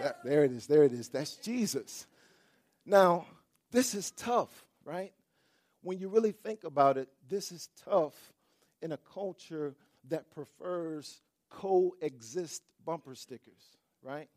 That, 0.01 0.19
there 0.25 0.45
it 0.45 0.53
is. 0.53 0.67
There 0.67 0.83
it 0.83 0.93
is. 0.93 1.09
That's 1.09 1.37
Jesus. 1.37 2.07
Now, 2.85 3.27
this 3.71 3.95
is 3.95 4.11
tough, 4.13 4.65
right? 4.85 5.13
When 5.83 5.99
you 5.99 6.09
really 6.09 6.33
think 6.33 6.65
about 6.65 6.97
it, 6.97 7.09
this 7.29 7.51
is 7.51 7.69
tough 7.85 8.15
in 8.83 8.93
a 8.93 8.99
culture 9.15 9.75
that 10.09 10.31
prefers 10.31 11.21
coexist 11.51 12.63
bumper 12.85 13.15
stickers, 13.15 13.77
right? 14.03 14.29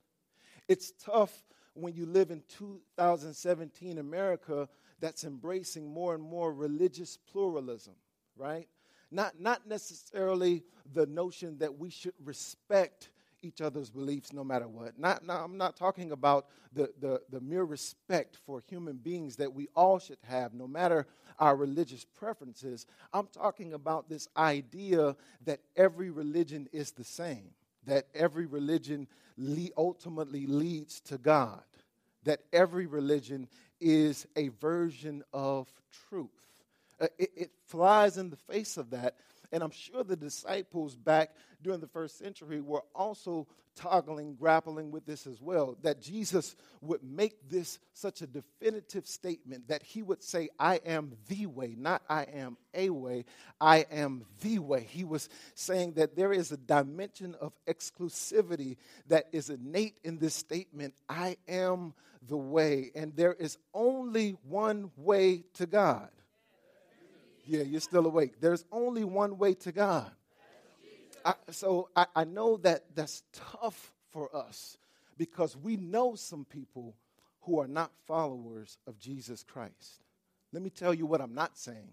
It's 0.69 0.93
tough 1.03 1.33
when 1.73 1.95
you 1.95 2.05
live 2.05 2.29
in 2.29 2.43
2017 2.47 3.97
America 3.97 4.69
that's 4.99 5.23
embracing 5.23 5.91
more 5.91 6.13
and 6.13 6.23
more 6.23 6.53
religious 6.53 7.17
pluralism, 7.17 7.95
right? 8.37 8.67
Not, 9.09 9.39
not 9.39 9.67
necessarily 9.67 10.63
the 10.93 11.07
notion 11.07 11.57
that 11.57 11.79
we 11.79 11.89
should 11.89 12.13
respect 12.23 13.09
each 13.41 13.61
other's 13.61 13.89
beliefs 13.89 14.31
no 14.31 14.43
matter 14.43 14.67
what. 14.67 14.99
Not, 14.99 15.25
not, 15.25 15.43
I'm 15.43 15.57
not 15.57 15.75
talking 15.75 16.11
about 16.11 16.47
the, 16.73 16.91
the, 16.99 17.21
the 17.31 17.39
mere 17.39 17.63
respect 17.63 18.37
for 18.45 18.61
human 18.67 18.97
beings 18.97 19.37
that 19.37 19.51
we 19.51 19.69
all 19.75 19.97
should 19.97 20.19
have, 20.27 20.53
no 20.53 20.67
matter 20.67 21.07
our 21.39 21.55
religious 21.55 22.05
preferences. 22.05 22.85
I'm 23.11 23.27
talking 23.27 23.73
about 23.73 24.07
this 24.07 24.27
idea 24.37 25.15
that 25.45 25.61
every 25.75 26.11
religion 26.11 26.67
is 26.71 26.91
the 26.91 27.03
same 27.03 27.53
that 27.89 28.07
every 28.13 28.45
religion 28.45 29.07
le- 29.37 29.69
ultimately 29.77 30.45
leads 30.45 30.99
to 31.01 31.17
God, 31.17 31.63
that 32.23 32.41
every 32.53 32.85
religion 32.85 33.47
is 33.81 34.27
a 34.35 34.49
version 34.49 35.23
of 35.33 35.67
truth. 36.09 36.29
Uh, 36.99 37.07
it, 37.17 37.31
it 37.35 37.51
flies 37.65 38.17
in 38.17 38.29
the 38.29 38.35
face 38.35 38.77
of 38.77 38.91
that 38.91 39.15
and 39.51 39.63
I'm 39.63 39.71
sure 39.71 40.03
the 40.03 40.15
disciples 40.15 40.95
back 40.95 41.31
during 41.61 41.79
the 41.79 41.87
first 41.87 42.17
century 42.17 42.61
were 42.61 42.83
also 42.95 43.47
toggling, 43.75 44.35
grappling 44.35 44.91
with 44.91 45.05
this 45.05 45.25
as 45.25 45.41
well. 45.41 45.77
That 45.81 46.01
Jesus 46.01 46.55
would 46.81 47.03
make 47.03 47.49
this 47.49 47.79
such 47.93 48.21
a 48.21 48.27
definitive 48.27 49.07
statement 49.07 49.67
that 49.69 49.83
he 49.83 50.01
would 50.03 50.23
say, 50.23 50.49
I 50.59 50.75
am 50.85 51.13
the 51.27 51.45
way, 51.45 51.75
not 51.77 52.01
I 52.09 52.23
am 52.23 52.57
a 52.73 52.89
way, 52.89 53.25
I 53.59 53.85
am 53.91 54.25
the 54.41 54.59
way. 54.59 54.87
He 54.89 55.03
was 55.03 55.29
saying 55.55 55.93
that 55.93 56.15
there 56.15 56.33
is 56.33 56.51
a 56.51 56.57
dimension 56.57 57.35
of 57.39 57.53
exclusivity 57.67 58.77
that 59.07 59.27
is 59.31 59.49
innate 59.49 59.97
in 60.03 60.19
this 60.19 60.35
statement 60.35 60.93
I 61.07 61.37
am 61.47 61.93
the 62.27 62.37
way, 62.37 62.91
and 62.95 63.15
there 63.15 63.33
is 63.33 63.57
only 63.73 64.35
one 64.47 64.91
way 64.97 65.43
to 65.53 65.65
God. 65.65 66.09
Yeah, 67.49 67.63
you're 67.63 67.81
still 67.81 68.05
awake. 68.05 68.39
There's 68.39 68.63
only 68.71 69.03
one 69.03 69.39
way 69.39 69.55
to 69.55 69.71
God. 69.71 70.11
I, 71.25 71.33
so 71.49 71.89
I, 71.95 72.05
I 72.15 72.23
know 72.23 72.57
that 72.57 72.83
that's 72.93 73.23
tough 73.33 73.91
for 74.11 74.29
us 74.35 74.77
because 75.17 75.57
we 75.57 75.75
know 75.75 76.13
some 76.13 76.45
people 76.45 76.95
who 77.41 77.59
are 77.59 77.67
not 77.67 77.89
followers 78.05 78.77
of 78.85 78.99
Jesus 78.99 79.41
Christ. 79.41 80.03
Let 80.53 80.61
me 80.61 80.69
tell 80.69 80.93
you 80.93 81.07
what 81.07 81.21
I'm 81.21 81.33
not 81.33 81.57
saying. 81.57 81.89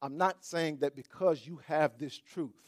I'm 0.00 0.16
not 0.16 0.44
saying 0.44 0.78
that 0.82 0.94
because 0.94 1.44
you 1.44 1.58
have 1.66 1.98
this 1.98 2.16
truth 2.16 2.62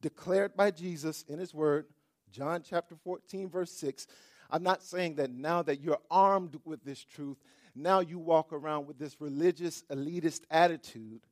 declared 0.00 0.56
by 0.56 0.70
Jesus 0.70 1.24
in 1.26 1.40
His 1.40 1.52
Word, 1.52 1.86
John 2.30 2.62
chapter 2.62 2.94
14, 2.94 3.48
verse 3.48 3.72
6, 3.72 4.06
I'm 4.48 4.62
not 4.62 4.80
saying 4.80 5.16
that 5.16 5.32
now 5.32 5.62
that 5.62 5.80
you're 5.80 5.98
armed 6.08 6.56
with 6.64 6.84
this 6.84 7.02
truth, 7.02 7.38
now 7.74 7.98
you 7.98 8.20
walk 8.20 8.52
around 8.52 8.86
with 8.86 8.96
this 8.96 9.20
religious 9.20 9.82
elitist 9.90 10.42
attitude 10.52 11.22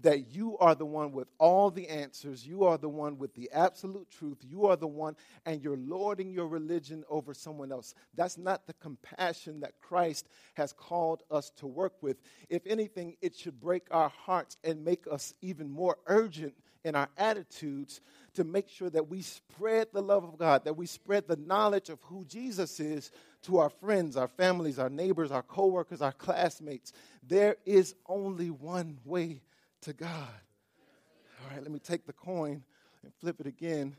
that 0.00 0.34
you 0.34 0.58
are 0.58 0.74
the 0.74 0.84
one 0.84 1.12
with 1.12 1.28
all 1.38 1.70
the 1.70 1.88
answers. 1.88 2.46
You 2.46 2.64
are 2.64 2.76
the 2.76 2.88
one 2.88 3.16
with 3.18 3.34
the 3.34 3.50
absolute 3.52 4.10
truth. 4.10 4.38
You 4.42 4.66
are 4.66 4.76
the 4.76 4.86
one, 4.86 5.16
and 5.46 5.62
you're 5.62 5.76
lording 5.76 6.32
your 6.32 6.48
religion 6.48 7.04
over 7.08 7.32
someone 7.32 7.72
else. 7.72 7.94
That's 8.14 8.36
not 8.36 8.66
the 8.66 8.74
compassion 8.74 9.60
that 9.60 9.80
Christ 9.80 10.28
has 10.54 10.72
called 10.72 11.22
us 11.30 11.50
to 11.56 11.66
work 11.66 11.94
with. 12.02 12.20
If 12.48 12.66
anything, 12.66 13.16
it 13.22 13.36
should 13.36 13.60
break 13.60 13.86
our 13.90 14.08
hearts 14.08 14.56
and 14.64 14.84
make 14.84 15.04
us 15.10 15.34
even 15.40 15.70
more 15.70 15.96
urgent 16.06 16.54
in 16.84 16.94
our 16.94 17.08
attitudes 17.16 18.00
to 18.34 18.44
make 18.44 18.68
sure 18.68 18.90
that 18.90 19.08
we 19.08 19.22
spread 19.22 19.88
the 19.92 20.02
love 20.02 20.24
of 20.24 20.36
God, 20.36 20.64
that 20.64 20.76
we 20.76 20.86
spread 20.86 21.26
the 21.26 21.36
knowledge 21.36 21.88
of 21.88 21.98
who 22.02 22.24
Jesus 22.24 22.78
is 22.78 23.10
to 23.42 23.58
our 23.58 23.70
friends, 23.70 24.16
our 24.16 24.28
families, 24.28 24.78
our 24.78 24.90
neighbors, 24.90 25.30
our 25.30 25.42
coworkers, 25.42 26.02
our 26.02 26.12
classmates. 26.12 26.92
There 27.26 27.56
is 27.64 27.94
only 28.06 28.50
one 28.50 28.98
way 29.04 29.40
to 29.84 29.92
God. 29.92 30.10
All 30.10 31.50
right, 31.50 31.62
let 31.62 31.70
me 31.70 31.78
take 31.78 32.06
the 32.06 32.12
coin 32.12 32.62
and 33.02 33.12
flip 33.20 33.40
it 33.40 33.46
again. 33.46 33.96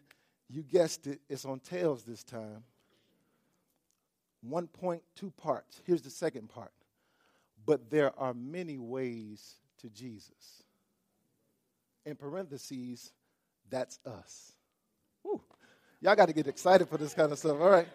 You 0.50 0.64
guessed 0.64 1.08
it, 1.08 1.22
it's 1.30 1.46
on 1.46 1.60
tails 1.60 2.04
this 2.04 2.24
time. 2.24 2.64
1.2 4.50 5.02
parts. 5.38 5.82
Here's 5.86 6.02
the 6.02 6.10
second 6.10 6.50
part. 6.50 6.72
But 7.66 7.90
there 7.90 8.18
are 8.20 8.34
many 8.34 8.78
ways 8.78 9.56
to 9.80 9.90
Jesus. 9.90 10.64
In 12.06 12.16
parentheses, 12.16 13.12
that's 13.70 14.00
us. 14.06 14.54
Whew. 15.24 15.42
Y'all 16.02 16.16
got 16.16 16.28
to 16.28 16.34
get 16.34 16.48
excited 16.48 16.88
for 16.88 16.98
this 16.98 17.14
kind 17.16 17.32
of 17.32 17.40
stuff. 17.40 17.60
All 17.60 17.70
right. 17.70 17.88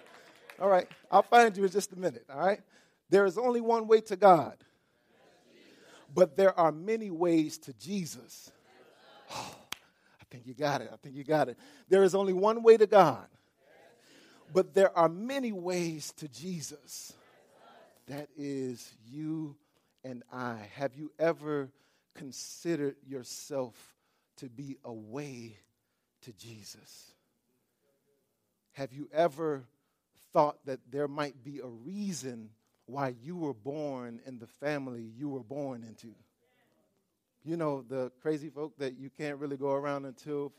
All 0.61 0.69
right. 0.69 0.89
I'll 1.11 1.23
find 1.23 1.57
you 1.57 1.65
in 1.65 1.71
just 1.71 1.93
a 1.93 1.97
minute. 1.97 2.25
All 2.33 2.41
right. 2.41 2.61
There 3.09 3.25
is 3.25 3.39
only 3.39 3.61
one 3.61 3.87
way 3.87 4.01
to 4.03 4.17
God. 4.17 4.57
But 6.15 6.37
there 6.37 6.59
are 6.59 6.73
many 6.73 7.11
ways 7.11 7.59
to 7.59 7.73
Jesus. 7.75 8.51
Oh, 9.33 9.57
I 10.21 10.25
think 10.31 10.47
you 10.47 10.55
got 10.55 10.81
it. 10.81 10.91
I 10.93 10.97
think 10.97 11.17
you 11.17 11.25
got 11.25 11.49
it. 11.49 11.59
There 11.89 12.05
is 12.05 12.15
only 12.15 12.33
one 12.33 12.63
way 12.63 12.77
to 12.77 12.87
God. 12.87 13.27
But 14.53 14.75
there 14.75 14.97
are 14.97 15.09
many 15.09 15.53
ways 15.53 16.13
to 16.17 16.29
Jesus. 16.29 17.13
That 18.09 18.29
is 18.37 18.93
you 19.09 19.57
and 20.05 20.23
I. 20.33 20.69
Have 20.75 20.95
you 20.97 21.13
ever 21.19 21.71
considered 22.15 22.97
yourself 23.07 23.75
to 24.39 24.49
be 24.49 24.79
a 24.85 24.93
way 24.93 25.57
to 26.23 26.33
Jesus? 26.33 27.15
Have 28.73 28.93
you 28.93 29.09
ever 29.13 29.65
thought 30.33 30.65
that 30.67 30.81
there 30.91 31.09
might 31.09 31.45
be 31.45 31.61
a 31.61 31.67
reason 31.67 32.51
why 32.91 33.15
you 33.23 33.37
were 33.37 33.55
born 33.55 34.21
in 34.27 34.39
the 34.39 34.47
family 34.47 35.11
you 35.17 35.29
were 35.29 35.43
born 35.43 35.85
into? 35.85 36.15
You 37.45 37.57
know, 37.57 37.83
the 37.89 38.11
crazy 38.21 38.51
folk 38.51 38.77
that 38.79 38.99
you 38.99 39.11
can't 39.11 39.39
really 39.39 39.57
go 39.57 39.71
around 39.71 40.05
until 40.05 40.53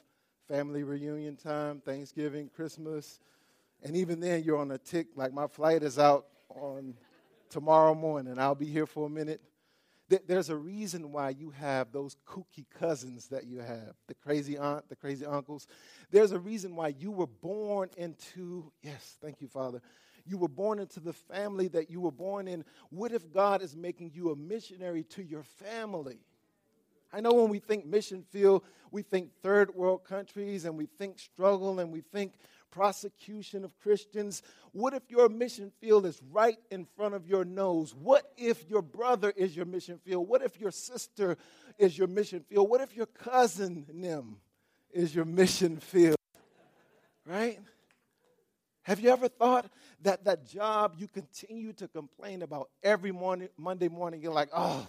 family 0.48 0.84
reunion 0.84 1.36
time, 1.36 1.82
Thanksgiving, 1.86 2.50
Christmas, 2.56 3.20
and 3.84 3.96
even 3.96 4.20
then 4.20 4.44
you're 4.44 4.58
on 4.58 4.72
a 4.72 4.78
tick. 4.78 5.08
Like 5.16 5.34
my 5.34 5.48
flight 5.48 5.84
is 5.84 6.00
out 6.00 6.26
on 6.50 6.96
tomorrow 7.50 7.94
morning. 7.94 8.40
I'll 8.40 8.56
be 8.56 8.66
here 8.66 8.86
for 8.86 9.08
a 9.08 9.10
minute. 9.10 9.42
There's 10.28 10.50
a 10.50 10.58
reason 10.58 11.14
why 11.14 11.30
you 11.30 11.52
have 11.52 11.94
those 11.94 12.18
kooky 12.28 12.66
cousins 12.78 13.28
that 13.30 13.46
you 13.46 13.60
have, 13.60 13.94
the 14.08 14.14
crazy 14.14 14.58
aunt, 14.58 14.90
the 14.90 14.96
crazy 14.96 15.26
uncles. 15.26 15.68
There's 16.10 16.34
a 16.34 16.40
reason 16.40 16.76
why 16.76 16.90
you 16.90 17.12
were 17.12 17.28
born 17.28 17.90
into, 17.96 18.74
yes, 18.82 19.18
thank 19.22 19.40
you, 19.40 19.48
Father. 19.48 19.82
You 20.32 20.38
were 20.38 20.48
born 20.48 20.80
into 20.80 21.02
the 21.02 21.12
family 21.12 21.68
that 21.68 21.90
you 21.90 22.00
were 22.00 22.10
born 22.10 22.48
in. 22.48 22.64
What 22.90 23.12
if 23.12 23.34
God 23.34 23.62
is 23.62 23.76
making 23.76 24.12
you 24.14 24.32
a 24.32 24.36
missionary 24.38 25.04
to 25.10 25.22
your 25.22 25.44
family? 25.44 26.20
I 27.12 27.20
know 27.20 27.34
when 27.34 27.50
we 27.50 27.60
think 27.60 27.86
mission 27.86 28.24
field, 28.32 28.64
we 28.92 29.02
think 29.02 29.32
third 29.44 29.76
world 29.76 30.06
countries 30.06 30.64
and 30.64 30.78
we 30.78 30.86
think 30.86 31.20
struggle 31.20 31.82
and 31.82 31.92
we 31.92 32.00
think 32.00 32.36
prosecution 32.72 33.66
of 33.66 33.78
Christians. 33.82 34.42
What 34.72 34.94
if 34.94 35.04
your 35.10 35.28
mission 35.28 35.70
field 35.82 36.06
is 36.06 36.22
right 36.32 36.58
in 36.70 36.86
front 36.96 37.14
of 37.14 37.28
your 37.28 37.44
nose? 37.44 37.94
What 37.94 38.32
if 38.38 38.70
your 38.70 38.82
brother 38.82 39.34
is 39.36 39.54
your 39.54 39.66
mission 39.66 40.00
field? 40.06 40.30
What 40.30 40.42
if 40.42 40.58
your 40.62 40.72
sister 40.72 41.36
is 41.78 41.98
your 41.98 42.08
mission 42.08 42.46
field? 42.48 42.70
What 42.70 42.80
if 42.80 42.96
your 42.96 43.08
cousin, 43.08 43.86
Nim, 43.94 44.38
is 44.94 45.14
your 45.14 45.26
mission 45.26 45.76
field? 45.76 46.16
Right? 47.26 47.60
Have 48.84 49.00
you 49.00 49.10
ever 49.10 49.28
thought 49.28 49.70
that 50.02 50.24
that 50.26 50.46
job 50.46 50.96
you 50.98 51.08
continue 51.08 51.74
to 51.74 51.88
complain 51.88 52.42
about 52.42 52.70
every 52.84 53.12
morning, 53.12 53.50
Monday 53.58 53.90
morning? 53.90 54.22
You're 54.22 54.34
like, 54.34 54.50
oh, 54.56 54.88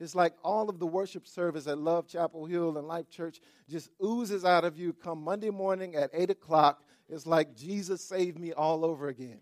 it's 0.00 0.14
like 0.14 0.34
all 0.42 0.70
of 0.70 0.78
the 0.78 0.86
worship 0.86 1.26
service 1.26 1.66
at 1.66 1.76
Love 1.76 2.06
Chapel 2.06 2.46
Hill 2.46 2.78
and 2.78 2.86
Life 2.86 3.10
Church 3.10 3.40
just 3.68 3.90
oozes 4.02 4.44
out 4.44 4.64
of 4.64 4.78
you 4.78 4.92
come 4.92 5.22
Monday 5.22 5.50
morning 5.50 5.94
at 5.94 6.10
8 6.14 6.30
o'clock. 6.30 6.82
It's 7.08 7.26
like 7.26 7.54
Jesus 7.54 8.02
saved 8.02 8.38
me 8.38 8.52
all 8.52 8.84
over 8.84 9.08
again. 9.08 9.40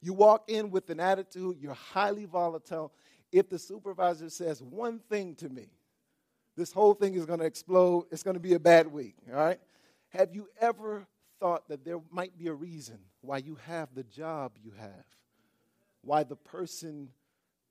You 0.00 0.14
walk 0.14 0.44
in 0.48 0.70
with 0.70 0.88
an 0.90 1.00
attitude, 1.00 1.58
you're 1.60 1.74
highly 1.74 2.24
volatile. 2.24 2.92
If 3.30 3.48
the 3.48 3.58
supervisor 3.58 4.30
says 4.30 4.62
one 4.62 5.00
thing 5.10 5.34
to 5.36 5.48
me, 5.48 5.68
this 6.56 6.72
whole 6.72 6.94
thing 6.94 7.14
is 7.14 7.24
going 7.24 7.38
to 7.38 7.46
explode. 7.46 8.06
It's 8.10 8.22
going 8.22 8.34
to 8.34 8.40
be 8.40 8.54
a 8.54 8.60
bad 8.60 8.86
week, 8.86 9.14
all 9.30 9.36
right? 9.36 9.58
Have 10.10 10.34
you 10.34 10.48
ever 10.60 11.06
thought 11.42 11.68
that 11.68 11.84
there 11.84 11.98
might 12.12 12.38
be 12.38 12.46
a 12.46 12.54
reason 12.54 12.98
why 13.20 13.38
you 13.38 13.58
have 13.66 13.88
the 13.96 14.04
job 14.04 14.52
you 14.62 14.70
have? 14.78 15.04
Why 16.02 16.22
the 16.22 16.36
person 16.36 17.08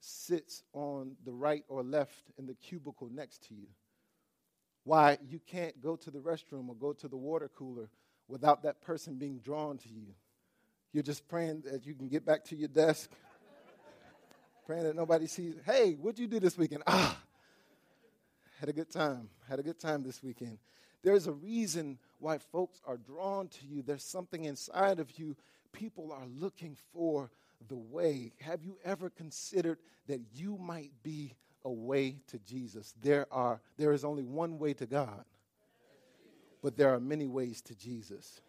sits 0.02 0.64
on 0.74 1.16
the 1.24 1.32
right 1.32 1.64
or 1.70 1.82
left 1.82 2.32
in 2.38 2.48
the 2.48 2.54
cubicle 2.54 3.10
next 3.10 3.48
to 3.48 3.54
you. 3.54 3.68
Why 4.84 5.20
you 5.30 5.40
can't 5.40 5.80
go 5.82 5.96
to 5.96 6.12
the 6.12 6.20
restroom 6.20 6.68
or 6.68 6.76
go 6.76 6.92
to 6.92 7.08
the 7.08 7.16
water 7.16 7.50
cooler 7.56 7.90
without 8.28 8.64
that 8.64 8.82
person 8.82 9.16
being 9.16 9.38
drawn 9.38 9.78
to 9.78 9.90
you. 9.90 10.08
You're 10.92 11.04
just 11.04 11.30
praying 11.30 11.64
that 11.72 11.86
you 11.86 11.94
can 11.94 12.10
get 12.10 12.26
back 12.26 12.44
to 12.46 12.58
your 12.58 12.68
desk, 12.68 13.10
praying 14.66 14.84
that 14.84 14.98
nobody 14.98 15.28
sees. 15.28 15.56
Hey, 15.66 15.94
what'd 15.94 16.20
you 16.20 16.28
do 16.28 16.42
this 16.42 16.58
weekend? 16.58 16.84
Ah, 16.88 17.18
had 18.60 18.68
a 18.68 18.74
good 18.74 18.92
time. 18.92 19.30
Had 19.48 19.60
a 19.60 19.64
good 19.64 19.80
time 19.80 20.04
this 20.04 20.22
weekend. 20.22 20.58
There's 21.04 21.28
a 21.28 21.32
reason 21.32 21.98
why 22.20 22.38
folks 22.38 22.80
are 22.86 22.98
drawn 22.98 23.48
to 23.48 23.66
you. 23.66 23.82
There's 23.82 24.04
something 24.04 24.46
inside 24.46 25.00
of 25.00 25.18
you 25.18 25.36
people 25.72 26.12
are 26.12 26.28
looking 26.40 26.78
for 26.94 27.32
the 27.68 27.78
way. 27.78 28.34
Have 28.40 28.64
you 28.64 28.78
ever 28.84 29.10
considered 29.10 29.80
that 30.08 30.22
you 30.34 30.58
might 30.58 30.92
be 31.04 31.36
a 31.64 31.72
way 31.72 32.18
to 32.28 32.40
Jesus? 32.40 32.94
There 33.02 33.28
are 33.32 33.62
there 33.78 33.94
is 33.94 34.04
only 34.04 34.24
one 34.24 34.60
way 34.60 34.74
to 34.74 34.86
God. 34.86 35.24
But 36.64 36.78
there 36.78 36.94
are 36.94 37.00
many 37.00 37.28
ways 37.28 37.62
to 37.64 37.76
Jesus. 37.76 38.40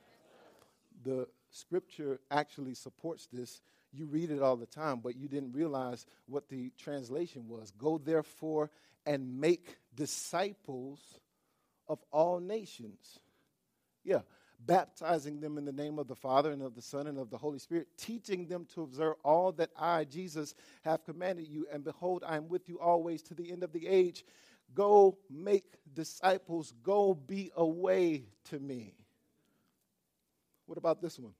The 1.05 1.27
scripture 1.51 2.21
actually 2.31 2.75
supports 2.75 3.27
this. 3.33 3.63
You 3.91 4.07
read 4.07 4.31
it 4.31 4.43
all 4.43 4.57
the 4.57 4.67
time, 4.67 5.01
but 5.01 5.17
you 5.17 5.29
didn't 5.29 5.53
realize 5.53 6.07
what 6.27 6.49
the 6.49 6.71
translation 6.79 7.49
was. 7.49 7.73
Go 7.79 7.99
therefore 7.99 8.71
and 9.07 9.41
make 9.41 9.77
disciples 9.95 11.01
of 11.89 11.99
all 12.11 12.41
nations. 12.41 13.19
Yeah, 14.05 14.21
baptizing 14.67 15.41
them 15.41 15.59
in 15.59 15.65
the 15.65 15.73
name 15.73 15.99
of 15.99 16.09
the 16.09 16.17
Father 16.17 16.51
and 16.53 16.63
of 16.63 16.75
the 16.75 16.83
Son 16.83 17.07
and 17.07 17.19
of 17.19 17.31
the 17.31 17.39
Holy 17.39 17.59
Spirit, 17.59 17.89
teaching 17.97 18.47
them 18.47 18.67
to 18.75 18.83
observe 18.83 19.17
all 19.25 19.53
that 19.53 19.71
I, 19.77 20.05
Jesus, 20.05 20.55
have 20.83 21.05
commanded 21.05 21.49
you. 21.49 21.67
And 21.73 21.85
behold, 21.85 22.25
I 22.27 22.37
am 22.37 22.49
with 22.49 22.69
you 22.69 22.79
always 22.79 23.23
to 23.23 23.35
the 23.35 23.51
end 23.51 23.63
of 23.63 23.73
the 23.73 23.87
age. 23.87 24.25
Go 24.75 25.19
make 25.29 25.65
disciples, 25.93 26.73
go 26.83 27.15
be 27.15 27.51
a 27.57 27.67
way 27.67 28.25
to 28.51 28.59
me. 28.59 28.95
What 30.67 30.79
about 30.79 31.03
this 31.03 31.19
one? 31.19 31.35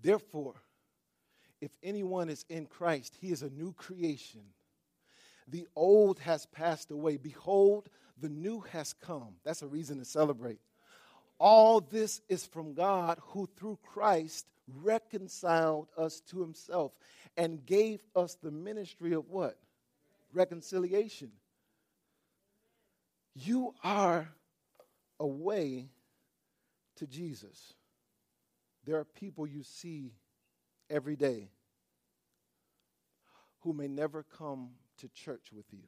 Therefore, 0.00 0.54
if 1.60 1.70
anyone 1.82 2.28
is 2.28 2.44
in 2.50 2.66
Christ, 2.66 3.16
he 3.20 3.32
is 3.32 3.42
a 3.42 3.48
new 3.48 3.72
creation. 3.72 4.42
The 5.48 5.66
old 5.76 6.18
has 6.20 6.46
passed 6.46 6.90
away. 6.90 7.16
Behold, 7.16 7.88
the 8.20 8.28
new 8.28 8.60
has 8.72 8.92
come. 8.92 9.34
That's 9.44 9.62
a 9.62 9.66
reason 9.66 9.98
to 9.98 10.04
celebrate. 10.04 10.58
All 11.38 11.80
this 11.80 12.20
is 12.28 12.46
from 12.46 12.74
God 12.74 13.18
who 13.20 13.48
through 13.56 13.78
Christ 13.82 14.46
reconciled 14.82 15.88
us 15.98 16.20
to 16.30 16.40
himself 16.40 16.92
and 17.36 17.66
gave 17.66 18.00
us 18.14 18.36
the 18.36 18.50
ministry 18.50 19.12
of 19.12 19.28
what? 19.28 19.58
Reconciliation. 20.32 21.30
You 23.34 23.74
are 23.82 24.28
a 25.18 25.26
way 25.26 25.88
to 26.96 27.06
Jesus. 27.06 27.74
There 28.84 28.96
are 28.96 29.04
people 29.04 29.46
you 29.46 29.62
see 29.62 30.12
every 30.88 31.16
day 31.16 31.48
who 33.60 33.72
may 33.72 33.88
never 33.88 34.22
come 34.22 34.70
to 34.98 35.08
church 35.08 35.48
with 35.52 35.66
you. 35.72 35.86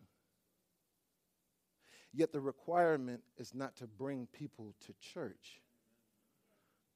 Yet 2.12 2.32
the 2.32 2.40
requirement 2.40 3.22
is 3.36 3.54
not 3.54 3.76
to 3.76 3.86
bring 3.86 4.26
people 4.32 4.74
to 4.86 4.94
church. 5.00 5.60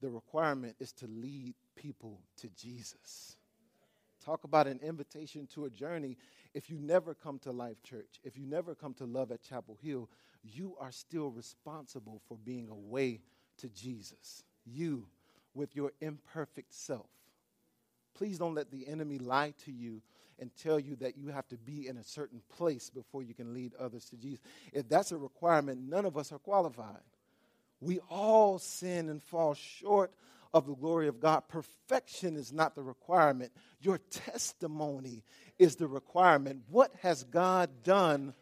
The 0.01 0.09
requirement 0.09 0.77
is 0.81 0.93
to 0.95 1.07
lead 1.07 1.55
people 1.77 2.23
to 2.39 2.49
Jesus. 2.49 3.37
Talk 4.25 4.45
about 4.45 4.67
an 4.67 4.81
invitation 4.83 5.47
to 5.55 5.67
a 5.67 5.71
journey. 5.71 6.17
If 6.55 6.71
you 6.71 6.79
never 6.79 7.15
come 7.15 7.39
to 7.41 7.53
Life 7.53 7.83
Church, 7.83 8.21
if 8.25 8.39
you 8.39 8.47
never 8.47 8.75
come 8.75 8.95
to 8.95 9.05
Love 9.05 9.31
at 9.31 9.43
Chapel 9.43 9.79
Hill, 9.83 10.09
you 10.43 10.75
are 10.81 10.93
still 10.93 11.31
responsible 11.31 12.23
for 12.29 12.37
being 12.37 12.69
a 12.71 12.75
way 12.75 13.21
to 13.59 13.69
Jesus. 13.69 14.43
You, 14.65 15.07
with 15.55 15.75
your 15.75 15.93
imperfect 16.01 16.73
self. 16.73 17.09
Please 18.15 18.39
don't 18.39 18.55
let 18.55 18.71
the 18.71 18.87
enemy 18.89 19.19
lie 19.19 19.55
to 19.65 19.73
you 19.73 20.03
and 20.41 20.51
tell 20.57 20.81
you 20.81 20.97
that 20.97 21.17
you 21.17 21.29
have 21.29 21.47
to 21.49 21.57
be 21.57 21.87
in 21.87 21.97
a 21.97 22.05
certain 22.05 22.41
place 22.57 22.91
before 22.91 23.23
you 23.23 23.35
can 23.35 23.55
lead 23.55 23.73
others 23.79 24.07
to 24.07 24.17
Jesus. 24.17 24.41
If 24.73 24.89
that's 24.89 25.13
a 25.13 25.17
requirement, 25.17 25.89
none 25.89 26.07
of 26.07 26.17
us 26.17 26.33
are 26.33 26.39
qualified. 26.39 27.03
We 27.81 28.01
all 28.11 28.59
sin 28.59 29.09
and 29.09 29.23
fall 29.23 29.55
short 29.55 30.13
of 30.53 30.67
the 30.67 30.75
glory 30.75 31.09
of 31.09 31.21
God. 31.21 31.43
Perfection 31.49 32.37
is 32.37 32.53
not 32.53 32.75
the 32.75 32.83
requirement, 32.83 33.53
your 33.81 33.99
testimony 34.11 35.23
is 35.59 35.77
the 35.77 35.87
requirement. 35.87 36.63
What 36.69 36.93
has 37.03 37.25
God 37.25 37.71
done 37.85 38.35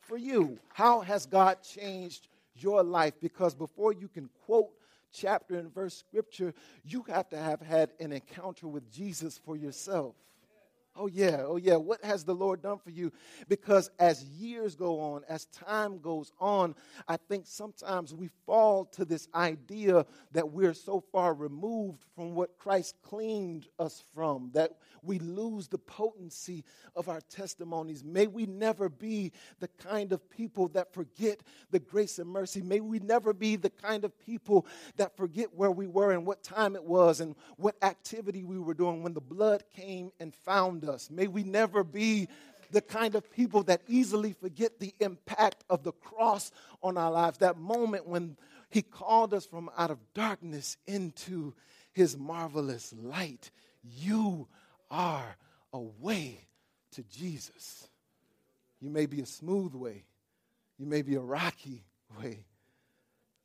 for 0.00 0.16
you? 0.16 0.58
How 0.72 1.00
has 1.00 1.26
God 1.26 1.62
changed 1.62 2.28
your 2.54 2.82
life? 2.82 3.14
Because 3.20 3.54
before 3.54 3.92
you 3.92 4.08
can 4.08 4.28
quote 4.44 4.70
chapter 5.12 5.56
and 5.56 5.74
verse 5.74 5.96
scripture, 5.96 6.54
you 6.84 7.04
have 7.08 7.28
to 7.30 7.38
have 7.38 7.60
had 7.60 7.90
an 7.98 8.12
encounter 8.12 8.68
with 8.68 8.92
Jesus 8.92 9.38
for 9.38 9.56
yourself. 9.56 10.14
Oh, 10.98 11.08
yeah, 11.08 11.42
oh, 11.46 11.56
yeah. 11.56 11.76
What 11.76 12.02
has 12.04 12.24
the 12.24 12.34
Lord 12.34 12.62
done 12.62 12.78
for 12.78 12.90
you? 12.90 13.12
Because 13.48 13.90
as 13.98 14.24
years 14.24 14.74
go 14.74 14.98
on, 14.98 15.22
as 15.28 15.46
time 15.46 15.98
goes 15.98 16.32
on, 16.40 16.74
I 17.06 17.16
think 17.16 17.44
sometimes 17.46 18.14
we 18.14 18.30
fall 18.46 18.86
to 18.86 19.04
this 19.04 19.28
idea 19.34 20.06
that 20.32 20.50
we're 20.50 20.74
so 20.74 21.00
far 21.12 21.34
removed 21.34 22.04
from 22.14 22.34
what 22.34 22.56
Christ 22.56 22.94
cleaned 23.02 23.68
us 23.78 24.02
from, 24.14 24.50
that 24.54 24.72
we 25.02 25.18
lose 25.18 25.68
the 25.68 25.78
potency 25.78 26.64
of 26.94 27.08
our 27.08 27.20
testimonies. 27.20 28.02
May 28.02 28.26
we 28.26 28.46
never 28.46 28.88
be 28.88 29.32
the 29.60 29.68
kind 29.68 30.12
of 30.12 30.28
people 30.30 30.68
that 30.68 30.94
forget 30.94 31.40
the 31.70 31.78
grace 31.78 32.18
and 32.18 32.28
mercy. 32.28 32.62
May 32.62 32.80
we 32.80 32.98
never 33.00 33.32
be 33.32 33.56
the 33.56 33.70
kind 33.70 34.04
of 34.04 34.18
people 34.18 34.66
that 34.96 35.16
forget 35.16 35.54
where 35.54 35.70
we 35.70 35.86
were 35.86 36.12
and 36.12 36.26
what 36.26 36.42
time 36.42 36.74
it 36.74 36.84
was 36.84 37.20
and 37.20 37.34
what 37.56 37.76
activity 37.82 38.44
we 38.44 38.58
were 38.58 38.74
doing 38.74 39.02
when 39.02 39.12
the 39.12 39.20
blood 39.20 39.62
came 39.74 40.10
and 40.20 40.34
found 40.34 40.85
us. 40.88 41.10
May 41.10 41.26
we 41.26 41.42
never 41.42 41.84
be 41.84 42.28
the 42.70 42.80
kind 42.80 43.14
of 43.14 43.30
people 43.30 43.62
that 43.64 43.82
easily 43.88 44.32
forget 44.32 44.80
the 44.80 44.94
impact 45.00 45.64
of 45.70 45.82
the 45.82 45.92
cross 45.92 46.50
on 46.82 46.98
our 46.98 47.10
lives. 47.10 47.38
That 47.38 47.58
moment 47.58 48.06
when 48.06 48.36
He 48.70 48.82
called 48.82 49.34
us 49.34 49.46
from 49.46 49.70
out 49.76 49.90
of 49.90 49.98
darkness 50.14 50.76
into 50.86 51.54
His 51.92 52.16
marvelous 52.16 52.94
light. 53.00 53.50
You 53.82 54.48
are 54.90 55.36
a 55.72 55.80
way 55.80 56.46
to 56.92 57.02
Jesus. 57.04 57.88
You 58.80 58.90
may 58.90 59.06
be 59.06 59.20
a 59.20 59.26
smooth 59.26 59.74
way, 59.74 60.04
you 60.78 60.86
may 60.86 61.02
be 61.02 61.14
a 61.14 61.20
rocky 61.20 61.84
way. 62.20 62.44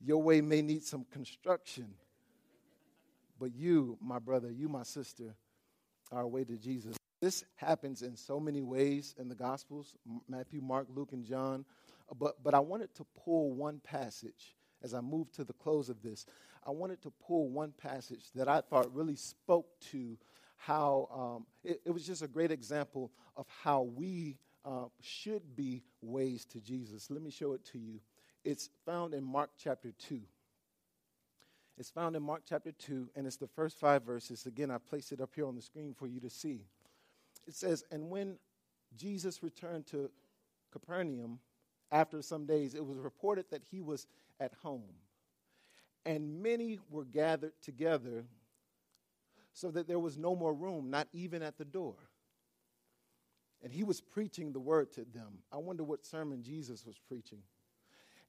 Your 0.04 0.22
way 0.22 0.42
may 0.42 0.62
need 0.62 0.84
some 0.84 1.06
construction. 1.12 1.94
But 3.40 3.54
you, 3.56 3.98
my 4.02 4.20
brother, 4.20 4.52
you, 4.52 4.68
my 4.68 4.84
sister, 4.84 5.36
are 6.12 6.22
a 6.22 6.28
way 6.28 6.44
to 6.44 6.58
Jesus. 6.58 6.96
This 7.22 7.44
happens 7.56 8.02
in 8.02 8.16
so 8.16 8.40
many 8.40 8.62
ways 8.62 9.14
in 9.20 9.30
the 9.30 9.36
Gospels 9.36 9.96
Matthew, 10.28 10.60
Mark, 10.60 10.88
Luke, 10.94 11.14
and 11.14 11.24
John. 11.24 11.66
But, 12.18 12.44
but 12.44 12.54
I 12.54 12.60
wanted 12.60 12.94
to 12.96 13.06
pull 13.24 13.54
one 13.54 13.80
passage 13.84 14.56
as 14.84 14.94
I 14.94 15.02
move 15.02 15.32
to 15.34 15.44
the 15.44 15.54
close 15.54 15.90
of 15.90 16.02
this. 16.02 16.26
I 16.66 16.72
wanted 16.72 17.02
to 17.04 17.14
pull 17.26 17.48
one 17.48 17.74
passage 17.78 18.32
that 18.36 18.48
I 18.48 18.62
thought 18.62 18.94
really 18.94 19.16
spoke 19.16 19.68
to 19.92 20.18
how 20.58 21.08
um, 21.14 21.46
it, 21.64 21.82
it, 21.86 21.92
was 21.92 22.06
just 22.06 22.22
a 22.22 22.28
great 22.28 22.52
example 22.52 23.12
of 23.36 23.48
how 23.64 23.84
we 23.84 24.38
uh, 24.66 24.86
should 25.00 25.56
be 25.56 25.84
ways 26.02 26.46
to 26.46 26.60
Jesus. 26.60 27.10
Let 27.10 27.22
me 27.22 27.32
show 27.32 27.54
it 27.54 27.66
to 27.66 27.80
you. 27.80 28.00
It's 28.44 28.70
found 28.86 29.14
in 29.14 29.24
Mark 29.24 29.52
chapter 29.58 29.92
2. 30.08 30.22
It's 31.78 31.90
found 31.90 32.16
in 32.16 32.22
Mark 32.22 32.44
chapter 32.48 32.72
2, 32.72 33.10
and 33.16 33.26
it's 33.26 33.38
the 33.38 33.48
first 33.48 33.80
five 33.80 34.04
verses. 34.04 34.46
Again, 34.46 34.70
I 34.70 34.78
placed 34.78 35.12
it 35.12 35.22
up 35.22 35.32
here 35.34 35.48
on 35.48 35.56
the 35.56 35.62
screen 35.62 35.96
for 35.98 36.06
you 36.06 36.20
to 36.20 36.30
see. 36.30 36.66
It 37.48 37.56
says, 37.56 37.84
And 37.92 38.10
when 38.10 38.38
Jesus 38.96 39.44
returned 39.44 39.88
to 39.88 40.10
Capernaum 40.72 41.40
after 41.92 42.22
some 42.22 42.46
days, 42.46 42.76
it 42.76 42.86
was 42.86 42.98
reported 42.98 43.46
that 43.52 43.64
he 43.70 43.82
was 43.82 44.08
at 44.40 44.54
home. 44.62 44.94
And 46.06 46.42
many 46.42 46.80
were 46.90 47.06
gathered 47.06 47.54
together 47.62 48.26
so 49.54 49.70
that 49.72 49.88
there 49.88 50.00
was 50.00 50.18
no 50.18 50.36
more 50.36 50.54
room, 50.54 50.90
not 50.90 51.08
even 51.14 51.42
at 51.42 51.58
the 51.58 51.66
door. 51.66 51.96
And 53.64 53.72
he 53.72 53.84
was 53.84 54.02
preaching 54.02 54.54
the 54.54 54.60
word 54.60 54.92
to 54.94 55.02
them. 55.02 55.44
I 55.52 55.58
wonder 55.58 55.84
what 55.84 56.06
sermon 56.06 56.42
Jesus 56.42 56.86
was 56.86 56.98
preaching. 57.08 57.40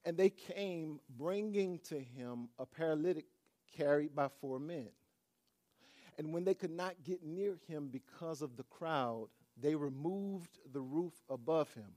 And 0.05 0.17
they 0.17 0.31
came 0.31 1.01
bringing 1.17 1.79
to 1.85 1.99
him 1.99 2.49
a 2.59 2.67
paralytic 2.67 3.27
carried 3.75 4.15
by 4.15 4.29
four 4.41 4.59
men. 4.59 4.89
And 6.19 6.33
when 6.33 6.45
they 6.45 6.55
could 6.55 6.71
not 6.71 7.03
get 7.05 7.23
near 7.23 7.59
him 7.67 7.89
because 7.91 8.43
of 8.43 8.57
the 8.57 8.65
crowd, 8.65 9.29
they 9.61 9.75
removed 9.75 10.59
the 10.73 10.81
roof 10.81 11.15
above 11.29 11.73
him. 11.75 11.93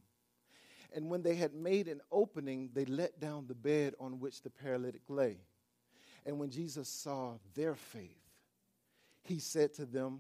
And 0.93 1.09
when 1.09 1.21
they 1.21 1.35
had 1.35 1.53
made 1.53 1.87
an 1.87 2.01
opening, 2.11 2.69
they 2.73 2.85
let 2.85 3.19
down 3.19 3.47
the 3.47 3.55
bed 3.55 3.95
on 3.99 4.19
which 4.19 4.41
the 4.41 4.49
paralytic 4.49 5.01
lay. 5.09 5.37
And 6.25 6.39
when 6.39 6.49
Jesus 6.49 6.87
saw 6.87 7.33
their 7.53 7.75
faith, 7.75 8.21
he 9.23 9.39
said 9.39 9.73
to 9.75 9.85
them, 9.85 10.19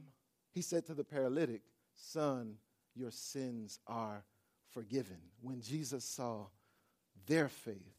He 0.51 0.61
said 0.61 0.85
to 0.87 0.93
the 0.93 1.03
paralytic, 1.03 1.61
Son, 1.95 2.55
your 2.95 3.11
sins 3.11 3.79
are 3.87 4.23
forgiven. 4.69 5.17
When 5.41 5.61
Jesus 5.61 6.03
saw 6.03 6.47
their 7.25 7.47
faith, 7.47 7.95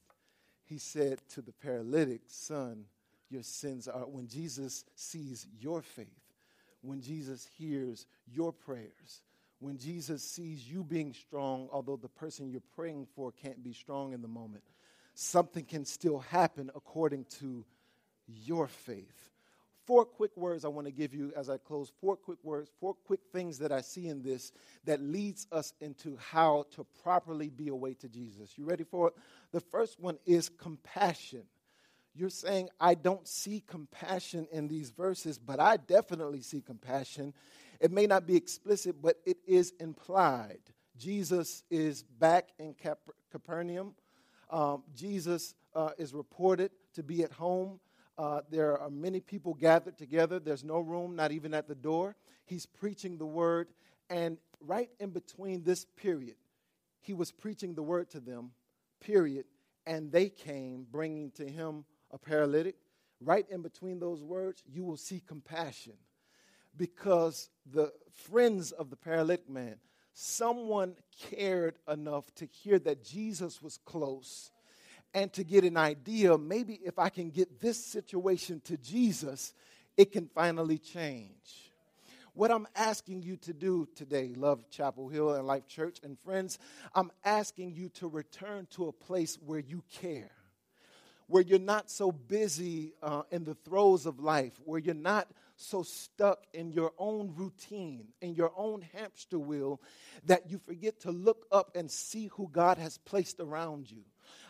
he 0.65 0.79
said 0.79 1.21
to 1.31 1.43
the 1.43 1.53
paralytic, 1.53 2.23
Son, 2.27 2.85
your 3.31 3.43
sins 3.43 3.89
are. 3.89 4.07
When 4.07 4.29
Jesus 4.29 4.85
sees 4.95 5.47
your 5.61 5.83
faith, 5.83 6.07
when 6.83 7.01
Jesus 7.01 7.49
hears 7.59 8.07
your 8.33 8.53
prayers, 8.53 9.23
when 9.59 9.79
Jesus 9.79 10.23
sees 10.23 10.69
you 10.69 10.85
being 10.85 11.13
strong, 11.13 11.69
although 11.73 11.97
the 11.97 12.09
person 12.09 12.51
you're 12.51 12.61
praying 12.75 13.07
for 13.15 13.33
can't 13.33 13.63
be 13.63 13.73
strong 13.73 14.13
in 14.13 14.23
the 14.23 14.29
moment, 14.29 14.65
something 15.15 15.65
can 15.65 15.85
still 15.85 16.19
happen 16.19 16.71
according 16.75 17.25
to 17.41 17.65
your 18.27 18.67
faith 18.67 19.31
four 19.87 20.05
quick 20.05 20.37
words 20.37 20.65
I 20.65 20.69
want 20.69 20.87
to 20.87 20.93
give 20.93 21.15
you 21.15 21.33
as 21.37 21.49
I 21.49 21.57
close. 21.59 21.93
Four 22.01 22.17
quick 22.17 22.39
words, 22.43 22.71
four 22.81 22.95
quick 22.95 23.21
things 23.33 23.59
that 23.59 23.73
I 23.73 23.81
see 23.81 24.09
in 24.09 24.23
this 24.23 24.53
that 24.85 25.01
leads 25.01 25.47
us 25.53 25.73
into 25.81 26.17
how 26.17 26.67
to 26.75 26.85
properly 27.03 27.49
be 27.49 27.69
a 27.69 27.75
way 27.75 27.95
to 27.95 28.09
Jesus. 28.09 28.59
You 28.59 28.65
ready 28.65 28.85
for 28.85 29.09
it? 29.09 29.15
The 29.53 29.61
first 29.61 30.01
one 30.01 30.19
is 30.27 30.49
compassion. 30.49 31.45
You're 32.17 32.31
saying, 32.31 32.71
I 32.81 32.95
don't 32.95 33.29
see 33.29 33.63
compassion 33.67 34.49
in 34.51 34.69
these 34.69 34.89
verses, 34.91 35.39
but 35.39 35.61
I 35.61 35.77
definitely 35.77 36.41
see 36.41 36.63
compassion. 36.63 37.35
It 37.79 37.93
may 37.93 38.07
not 38.07 38.27
be 38.27 38.37
explicit, 38.37 39.03
but 39.03 39.19
it 39.27 39.37
is 39.47 39.75
implied. 39.79 40.61
Jesus 40.97 41.63
is 41.71 42.03
back 42.03 42.49
in 42.59 42.73
Cap- 42.73 43.11
Capernaum. 43.31 43.95
Um, 44.49 44.83
Jesus 44.95 45.55
uh, 45.75 45.91
is 45.99 46.15
reported 46.15 46.71
to 46.95 47.03
be 47.03 47.23
at 47.23 47.33
home. 47.33 47.81
Uh, 48.17 48.41
there 48.51 48.79
are 48.79 48.89
many 48.89 49.21
people 49.21 49.53
gathered 49.53 49.99
together. 49.99 50.39
There's 50.39 50.65
no 50.65 50.81
room, 50.81 51.17
not 51.17 51.33
even 51.33 51.53
at 51.53 51.69
the 51.69 51.75
door. 51.75 52.17
He's 52.47 52.65
preaching 52.65 53.19
the 53.19 53.27
word. 53.27 53.69
And 54.09 54.39
right 54.61 54.89
in 54.99 55.11
between 55.11 55.65
this 55.65 55.85
period, 55.85 56.37
he 57.03 57.13
was 57.13 57.31
preaching 57.31 57.75
the 57.75 57.83
word 57.83 58.09
to 58.13 58.21
them, 58.21 58.53
period. 59.01 59.45
And 59.87 60.11
they 60.11 60.31
came 60.31 60.87
bringing 60.91 61.31
to 61.33 61.47
him 61.47 61.85
a 62.11 62.19
paralytic. 62.19 62.77
Right 63.21 63.47
in 63.51 63.63
between 63.63 63.99
those 63.99 64.23
words, 64.23 64.63
you 64.71 64.85
will 64.85 64.97
see 64.97 65.23
compassion 65.27 65.95
because 66.77 67.49
the 67.73 67.93
friends 68.13 68.73
of 68.73 68.91
the 68.91 68.97
paralytic 68.97 69.49
man, 69.49 69.77
someone 70.13 70.97
cared 71.31 71.77
enough 71.89 72.33
to 72.37 72.47
hear 72.47 72.79
that 72.81 73.05
Jesus 73.05 73.63
was 73.63 73.79
close 73.85 74.51
and 75.15 75.33
to 75.33 75.45
get 75.45 75.65
an 75.65 75.77
idea 75.77 76.37
maybe 76.37 76.79
if 76.85 76.99
I 76.99 77.09
can 77.09 77.31
get 77.31 77.61
this 77.61 77.83
situation 77.83 78.61
to 78.65 78.77
Jesus, 78.77 79.55
it 79.97 80.13
can 80.13 80.29
finally 80.35 80.79
change. 80.79 81.73
What 82.35 82.51
I'm 82.51 82.67
asking 82.77 83.23
you 83.23 83.37
to 83.39 83.55
do 83.55 83.89
today, 83.95 84.35
Love 84.37 84.69
Chapel 84.69 85.09
Hill 85.09 85.35
and 85.35 85.47
Life 85.47 85.67
Church 85.67 86.01
and 86.03 86.19
friends, 86.21 86.59
I'm 86.95 87.11
asking 87.25 87.73
you 87.75 87.89
to 87.95 88.09
return 88.09 88.67
to 88.73 88.89
a 88.89 88.93
place 88.93 89.39
where 89.41 89.61
you 89.61 89.83
care 89.91 90.36
where 91.27 91.43
you're 91.43 91.59
not 91.59 91.91
so 91.91 92.13
busy 92.13 92.95
uh, 93.03 93.23
in 93.31 93.45
the 93.45 93.55
throes 93.55 94.07
of 94.07 94.21
life, 94.21 94.61
where 94.65 94.79
you're 94.79 94.95
not 94.95 95.29
so 95.57 95.83
stuck 95.83 96.47
in 96.53 96.71
your 96.71 96.93
own 96.99 97.33
routine, 97.35 98.09
in 98.21 98.35
your 98.35 98.53
own 98.57 98.83
hamster 98.95 99.39
wheel, 99.39 99.81
that 100.25 100.51
you 100.51 100.59
forget 100.59 101.01
to 101.01 101.11
look 101.11 101.47
up 101.51 101.75
and 101.75 101.91
see 101.91 102.27
who 102.29 102.49
God 102.53 102.79
has 102.79 102.99
placed 102.99 103.41
around 103.41 103.91
you. 103.91 104.03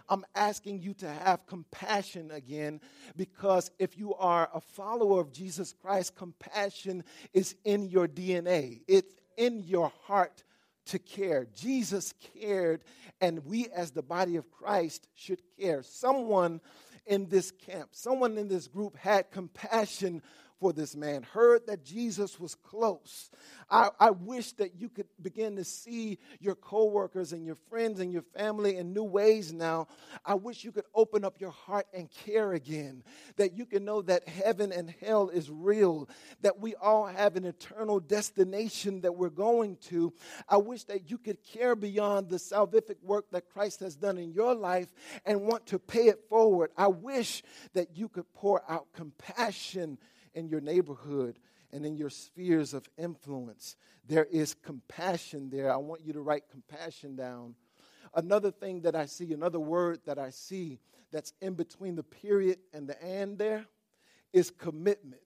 I'm 0.09 0.25
asking 0.35 0.83
you 0.83 0.95
to 0.95 1.09
have 1.09 1.47
compassion 1.47 2.31
again 2.31 2.81
because 3.17 3.71
if 3.79 3.99
you 3.99 4.15
are 4.15 4.49
a 4.55 4.61
follower 4.61 5.21
of 5.21 5.33
Jesus 5.33 5.73
Christ, 5.73 6.15
compassion 6.15 7.05
is 7.33 7.57
in 7.65 7.89
your 7.89 8.07
DNA, 8.07 8.83
it's 8.87 9.15
in 9.37 9.61
your 9.61 9.93
heart 10.05 10.45
to 10.87 10.99
care. 10.99 11.46
Jesus 11.55 12.14
cared, 12.38 12.83
and 13.20 13.44
we 13.44 13.68
as 13.68 13.90
the 13.90 14.03
body 14.03 14.37
of 14.37 14.51
Christ 14.51 15.09
should 15.14 15.42
care. 15.59 15.83
Someone 15.83 16.61
in 17.07 17.29
this 17.29 17.51
camp, 17.51 17.90
someone 17.92 18.37
in 18.37 18.49
this 18.49 18.66
group 18.66 18.96
had 18.96 19.31
compassion 19.31 20.22
for 20.61 20.73
this 20.73 20.97
man, 20.97 21.23
heard 21.23 21.66
that 21.66 21.85
Jesus 21.85 22.40
was 22.40 22.55
close. 22.55 23.31
I, 23.69 23.90
I, 23.99 24.11
wish 24.11 24.53
that 24.53 24.77
you 24.77 24.88
could 24.88 25.07
begin 25.21 25.57
to 25.57 25.64
see 25.64 26.19
your 26.40 26.55
coworkers 26.55 27.33
and 27.33 27.45
your 27.45 27.57
friends 27.69 28.01
and 28.01 28.12
your 28.12 28.23
family 28.23 28.77
in 28.77 28.92
new 28.92 29.03
ways 29.03 29.53
now. 29.53 29.88
I 30.25 30.35
wish 30.35 30.64
you 30.64 30.73
could 30.73 30.85
open 30.95 31.25
up 31.25 31.40
your 31.40 31.51
heart 31.51 31.87
and 31.92 32.09
care 32.11 32.53
again, 32.53 33.03
that 33.37 33.57
you 33.57 33.66
can 33.66 33.85
know 33.85 34.03
that 34.03 34.29
heaven 34.29 34.73
and 34.73 34.95
hell 35.03 35.29
is 35.29 35.51
real, 35.51 36.09
that 36.42 36.61
we 36.61 36.75
all 36.77 37.07
have 37.07 37.37
an 37.37 37.45
eternal 37.45 37.99
destination 38.01 39.01
that 39.01 39.16
we're 39.16 39.31
going 39.31 39.77
to. 39.88 40.12
I 40.49 40.59
wish 40.59 40.85
that 40.85 41.11
you 41.11 41.19
could 41.19 41.42
care 41.42 41.75
beyond 41.75 42.29
the 42.29 42.37
salvific 42.37 43.03
work 43.03 43.27
that 43.33 43.49
Christ 43.49 43.81
has 43.81 43.97
done 43.97 44.16
in 44.16 44.33
your 44.33 44.55
life 44.55 44.88
and 45.25 45.42
want 45.42 45.66
to 45.66 45.79
pay 45.79 46.07
it 46.07 46.21
forward. 46.29 46.71
I 46.77 46.87
wish 46.87 47.42
that 47.75 47.97
you 47.97 48.09
could 48.09 48.33
pour 48.33 48.62
out 48.71 48.87
compassion 48.95 49.99
in 50.37 50.49
your 50.49 50.61
neighborhood, 50.61 51.40
and 51.72 51.85
in 51.85 51.96
your 51.96 52.11
spheres 52.11 52.75
of 52.75 52.88
influence. 52.96 53.77
There 54.07 54.27
is 54.27 54.55
compassion 54.55 55.51
there. 55.51 55.72
I 55.72 55.77
want 55.77 56.03
you 56.05 56.12
to 56.12 56.20
write 56.20 56.44
compassion 56.51 57.16
down. 57.16 57.57
Another 58.14 58.51
thing 58.51 58.83
that 58.83 58.94
I 58.94 59.07
see, 59.07 59.33
another 59.33 59.59
word 59.59 60.01
that 60.07 60.18
I 60.18 60.31
see 60.31 60.79
that's 61.11 61.33
in 61.40 61.55
between 61.55 61.96
the 61.96 62.03
period 62.03 62.59
and 62.72 62.88
the 62.88 63.03
and 63.03 63.37
there 63.37 63.66
is 64.33 64.51
commitment. 64.51 65.22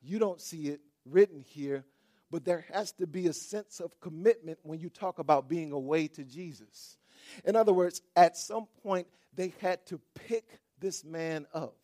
You 0.00 0.18
don't 0.18 0.40
see 0.40 0.68
it 0.68 0.80
written 1.04 1.44
here, 1.46 1.84
but 2.30 2.44
there 2.44 2.64
has 2.72 2.92
to 2.92 3.06
be 3.06 3.26
a 3.26 3.32
sense 3.32 3.80
of 3.80 4.00
commitment 4.00 4.58
when 4.62 4.80
you 4.80 4.88
talk 4.88 5.18
about 5.18 5.48
being 5.48 5.72
away 5.72 6.08
to 6.08 6.24
Jesus. 6.24 6.96
In 7.44 7.56
other 7.56 7.72
words, 7.72 8.02
at 8.16 8.36
some 8.36 8.66
point, 8.82 9.06
they 9.34 9.52
had 9.60 9.84
to 9.86 10.00
pick 10.14 10.60
this 10.80 11.04
man 11.04 11.46
up. 11.52 11.76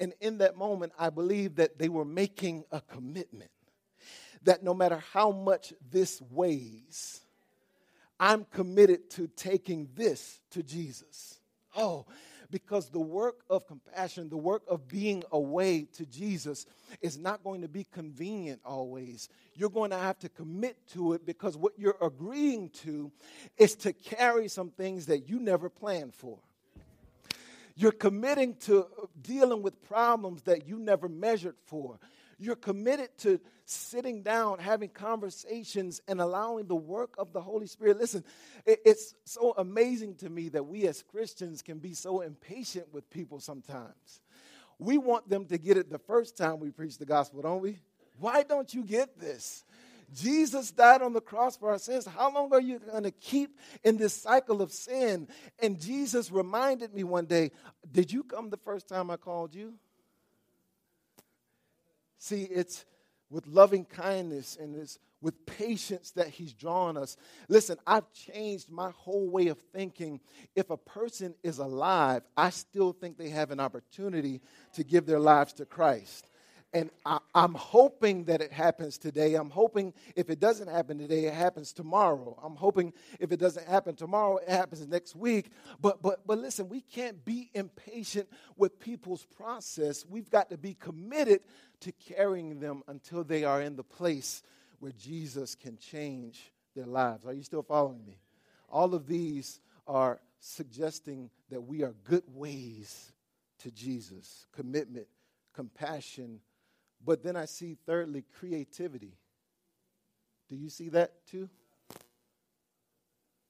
And 0.00 0.14
in 0.20 0.38
that 0.38 0.56
moment, 0.56 0.92
I 0.98 1.10
believe 1.10 1.56
that 1.56 1.78
they 1.78 1.90
were 1.90 2.06
making 2.06 2.64
a 2.72 2.80
commitment 2.80 3.50
that 4.44 4.62
no 4.62 4.72
matter 4.72 5.02
how 5.12 5.30
much 5.30 5.74
this 5.90 6.20
weighs, 6.30 7.20
I'm 8.18 8.44
committed 8.44 9.10
to 9.10 9.28
taking 9.28 9.88
this 9.94 10.40
to 10.50 10.62
Jesus. 10.62 11.38
Oh, 11.76 12.06
because 12.50 12.88
the 12.88 13.00
work 13.00 13.44
of 13.48 13.66
compassion, 13.66 14.28
the 14.28 14.36
work 14.36 14.62
of 14.68 14.88
being 14.88 15.22
away 15.30 15.86
to 15.94 16.04
Jesus, 16.06 16.66
is 17.00 17.16
not 17.16 17.44
going 17.44 17.60
to 17.60 17.68
be 17.68 17.84
convenient 17.84 18.60
always. 18.64 19.28
You're 19.54 19.70
going 19.70 19.90
to 19.90 19.98
have 19.98 20.18
to 20.20 20.28
commit 20.28 20.76
to 20.88 21.12
it 21.12 21.24
because 21.24 21.56
what 21.56 21.78
you're 21.78 21.96
agreeing 22.02 22.70
to 22.82 23.12
is 23.56 23.76
to 23.76 23.92
carry 23.92 24.48
some 24.48 24.70
things 24.70 25.06
that 25.06 25.28
you 25.28 25.38
never 25.38 25.68
planned 25.68 26.14
for. 26.14 26.38
You're 27.80 27.92
committing 27.92 28.56
to 28.66 28.86
dealing 29.22 29.62
with 29.62 29.82
problems 29.82 30.42
that 30.42 30.68
you 30.68 30.78
never 30.78 31.08
measured 31.08 31.56
for. 31.64 31.98
You're 32.38 32.54
committed 32.54 33.08
to 33.20 33.40
sitting 33.64 34.22
down, 34.22 34.58
having 34.58 34.90
conversations, 34.90 36.02
and 36.06 36.20
allowing 36.20 36.66
the 36.66 36.74
work 36.74 37.14
of 37.16 37.32
the 37.32 37.40
Holy 37.40 37.66
Spirit. 37.66 37.98
Listen, 37.98 38.22
it's 38.66 39.14
so 39.24 39.54
amazing 39.56 40.16
to 40.16 40.28
me 40.28 40.50
that 40.50 40.66
we 40.66 40.86
as 40.88 41.02
Christians 41.02 41.62
can 41.62 41.78
be 41.78 41.94
so 41.94 42.20
impatient 42.20 42.92
with 42.92 43.08
people 43.08 43.40
sometimes. 43.40 44.20
We 44.78 44.98
want 44.98 45.30
them 45.30 45.46
to 45.46 45.56
get 45.56 45.78
it 45.78 45.88
the 45.88 45.98
first 45.98 46.36
time 46.36 46.60
we 46.60 46.70
preach 46.70 46.98
the 46.98 47.06
gospel, 47.06 47.40
don't 47.40 47.62
we? 47.62 47.78
Why 48.18 48.42
don't 48.42 48.74
you 48.74 48.84
get 48.84 49.18
this? 49.18 49.64
Jesus 50.12 50.70
died 50.70 51.02
on 51.02 51.12
the 51.12 51.20
cross 51.20 51.56
for 51.56 51.70
our 51.70 51.78
sins. 51.78 52.06
How 52.06 52.32
long 52.32 52.52
are 52.52 52.60
you 52.60 52.78
going 52.78 53.04
to 53.04 53.10
keep 53.10 53.58
in 53.84 53.96
this 53.96 54.14
cycle 54.14 54.62
of 54.62 54.72
sin? 54.72 55.28
And 55.58 55.80
Jesus 55.80 56.30
reminded 56.30 56.94
me 56.94 57.04
one 57.04 57.26
day, 57.26 57.52
Did 57.90 58.12
you 58.12 58.24
come 58.24 58.50
the 58.50 58.56
first 58.56 58.88
time 58.88 59.10
I 59.10 59.16
called 59.16 59.54
you? 59.54 59.74
See, 62.18 62.42
it's 62.42 62.84
with 63.30 63.46
loving 63.46 63.84
kindness 63.84 64.58
and 64.60 64.76
it's 64.76 64.98
with 65.22 65.44
patience 65.44 66.12
that 66.12 66.28
he's 66.28 66.52
drawn 66.52 66.96
us. 66.96 67.16
Listen, 67.48 67.76
I've 67.86 68.10
changed 68.12 68.70
my 68.70 68.90
whole 68.96 69.28
way 69.28 69.48
of 69.48 69.58
thinking. 69.72 70.20
If 70.56 70.70
a 70.70 70.76
person 70.76 71.34
is 71.42 71.58
alive, 71.58 72.22
I 72.36 72.50
still 72.50 72.92
think 72.92 73.18
they 73.18 73.28
have 73.28 73.50
an 73.50 73.60
opportunity 73.60 74.40
to 74.74 74.84
give 74.84 75.06
their 75.06 75.20
lives 75.20 75.52
to 75.54 75.66
Christ. 75.66 76.29
And 76.72 76.90
I, 77.04 77.18
am 77.34 77.54
hoping 77.54 78.24
that 78.24 78.40
it 78.40 78.52
happens 78.52 78.96
today. 78.96 79.34
I'm 79.34 79.50
hoping 79.50 79.92
if 80.14 80.30
it 80.30 80.38
doesn't 80.38 80.68
happen 80.68 80.98
today, 80.98 81.24
it 81.24 81.34
happens 81.34 81.72
tomorrow. 81.72 82.38
I'm 82.42 82.54
hoping 82.54 82.92
if 83.18 83.32
it 83.32 83.40
doesn't 83.40 83.66
happen 83.66 83.96
tomorrow, 83.96 84.36
it 84.36 84.48
happens 84.48 84.86
next 84.86 85.16
week. 85.16 85.50
But 85.80 86.00
but 86.00 86.24
but 86.26 86.38
listen, 86.38 86.68
we 86.68 86.82
can't 86.82 87.24
be 87.24 87.50
impatient 87.54 88.28
with 88.56 88.78
people's 88.78 89.24
process. 89.24 90.06
We've 90.08 90.30
got 90.30 90.50
to 90.50 90.58
be 90.58 90.74
committed 90.74 91.40
to 91.80 91.92
carrying 91.92 92.60
them 92.60 92.84
until 92.86 93.24
they 93.24 93.42
are 93.42 93.60
in 93.60 93.74
the 93.74 93.82
place 93.82 94.42
where 94.78 94.92
Jesus 94.92 95.56
can 95.56 95.76
change 95.76 96.52
their 96.76 96.86
lives. 96.86 97.26
Are 97.26 97.32
you 97.32 97.42
still 97.42 97.62
following 97.62 98.04
me? 98.06 98.20
All 98.68 98.94
of 98.94 99.08
these 99.08 99.60
are 99.88 100.20
suggesting 100.38 101.30
that 101.50 101.60
we 101.60 101.82
are 101.82 101.94
good 102.04 102.22
ways 102.28 103.12
to 103.58 103.70
Jesus 103.72 104.46
commitment, 104.52 105.08
compassion, 105.52 106.40
but 107.04 107.22
then 107.22 107.36
I 107.36 107.46
see, 107.46 107.76
thirdly, 107.86 108.24
creativity. 108.38 109.14
Do 110.48 110.56
you 110.56 110.68
see 110.68 110.90
that 110.90 111.26
too? 111.26 111.48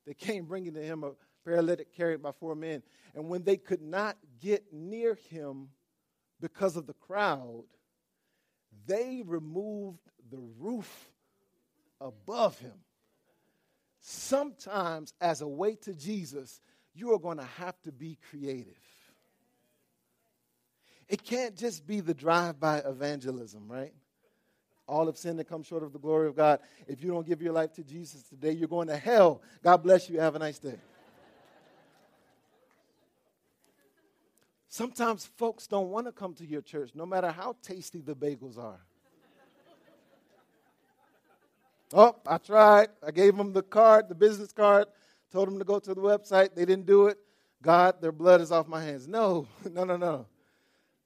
They 0.06 0.14
came 0.14 0.44
bringing 0.44 0.74
to 0.74 0.82
him 0.82 1.04
a 1.04 1.12
paralytic 1.44 1.94
carried 1.96 2.22
by 2.22 2.32
four 2.32 2.54
men. 2.54 2.82
And 3.14 3.28
when 3.28 3.42
they 3.42 3.56
could 3.56 3.82
not 3.82 4.16
get 4.40 4.72
near 4.72 5.18
him 5.30 5.68
because 6.40 6.76
of 6.76 6.86
the 6.86 6.94
crowd, 6.94 7.64
they 8.86 9.22
removed 9.24 10.00
the 10.30 10.40
roof 10.58 11.10
above 12.00 12.58
him. 12.58 12.74
Sometimes, 14.00 15.12
as 15.20 15.42
a 15.42 15.48
way 15.48 15.74
to 15.82 15.92
Jesus, 15.92 16.60
you 16.94 17.12
are 17.12 17.18
going 17.18 17.38
to 17.38 17.44
have 17.44 17.80
to 17.82 17.92
be 17.92 18.18
creative. 18.30 18.78
It 21.10 21.24
can't 21.24 21.56
just 21.56 21.88
be 21.88 21.98
the 21.98 22.14
drive 22.14 22.60
by 22.60 22.78
evangelism, 22.78 23.66
right? 23.66 23.92
All 24.86 25.08
of 25.08 25.18
sin 25.18 25.36
that 25.38 25.48
comes 25.48 25.66
short 25.66 25.82
of 25.82 25.92
the 25.92 25.98
glory 25.98 26.28
of 26.28 26.36
God. 26.36 26.60
If 26.86 27.02
you 27.02 27.10
don't 27.10 27.26
give 27.26 27.42
your 27.42 27.52
life 27.52 27.72
to 27.74 27.82
Jesus 27.82 28.22
today, 28.22 28.52
you're 28.52 28.68
going 28.68 28.86
to 28.86 28.96
hell. 28.96 29.42
God 29.64 29.78
bless 29.78 30.08
you. 30.08 30.20
Have 30.20 30.36
a 30.36 30.38
nice 30.38 30.60
day. 30.60 30.78
Sometimes 34.68 35.26
folks 35.26 35.66
don't 35.66 35.88
want 35.88 36.06
to 36.06 36.12
come 36.12 36.32
to 36.34 36.46
your 36.46 36.62
church, 36.62 36.92
no 36.94 37.04
matter 37.04 37.32
how 37.32 37.56
tasty 37.60 38.00
the 38.00 38.14
bagels 38.14 38.56
are. 38.56 38.78
Oh, 41.92 42.14
I 42.24 42.38
tried. 42.38 42.90
I 43.04 43.10
gave 43.10 43.36
them 43.36 43.52
the 43.52 43.64
card, 43.64 44.08
the 44.08 44.14
business 44.14 44.52
card, 44.52 44.86
told 45.32 45.48
them 45.48 45.58
to 45.58 45.64
go 45.64 45.80
to 45.80 45.92
the 45.92 46.00
website. 46.00 46.54
They 46.54 46.64
didn't 46.64 46.86
do 46.86 47.08
it. 47.08 47.18
God, 47.60 48.00
their 48.00 48.12
blood 48.12 48.40
is 48.40 48.52
off 48.52 48.68
my 48.68 48.80
hands. 48.80 49.08
No, 49.08 49.48
no, 49.72 49.82
no, 49.82 49.96
no. 49.96 50.26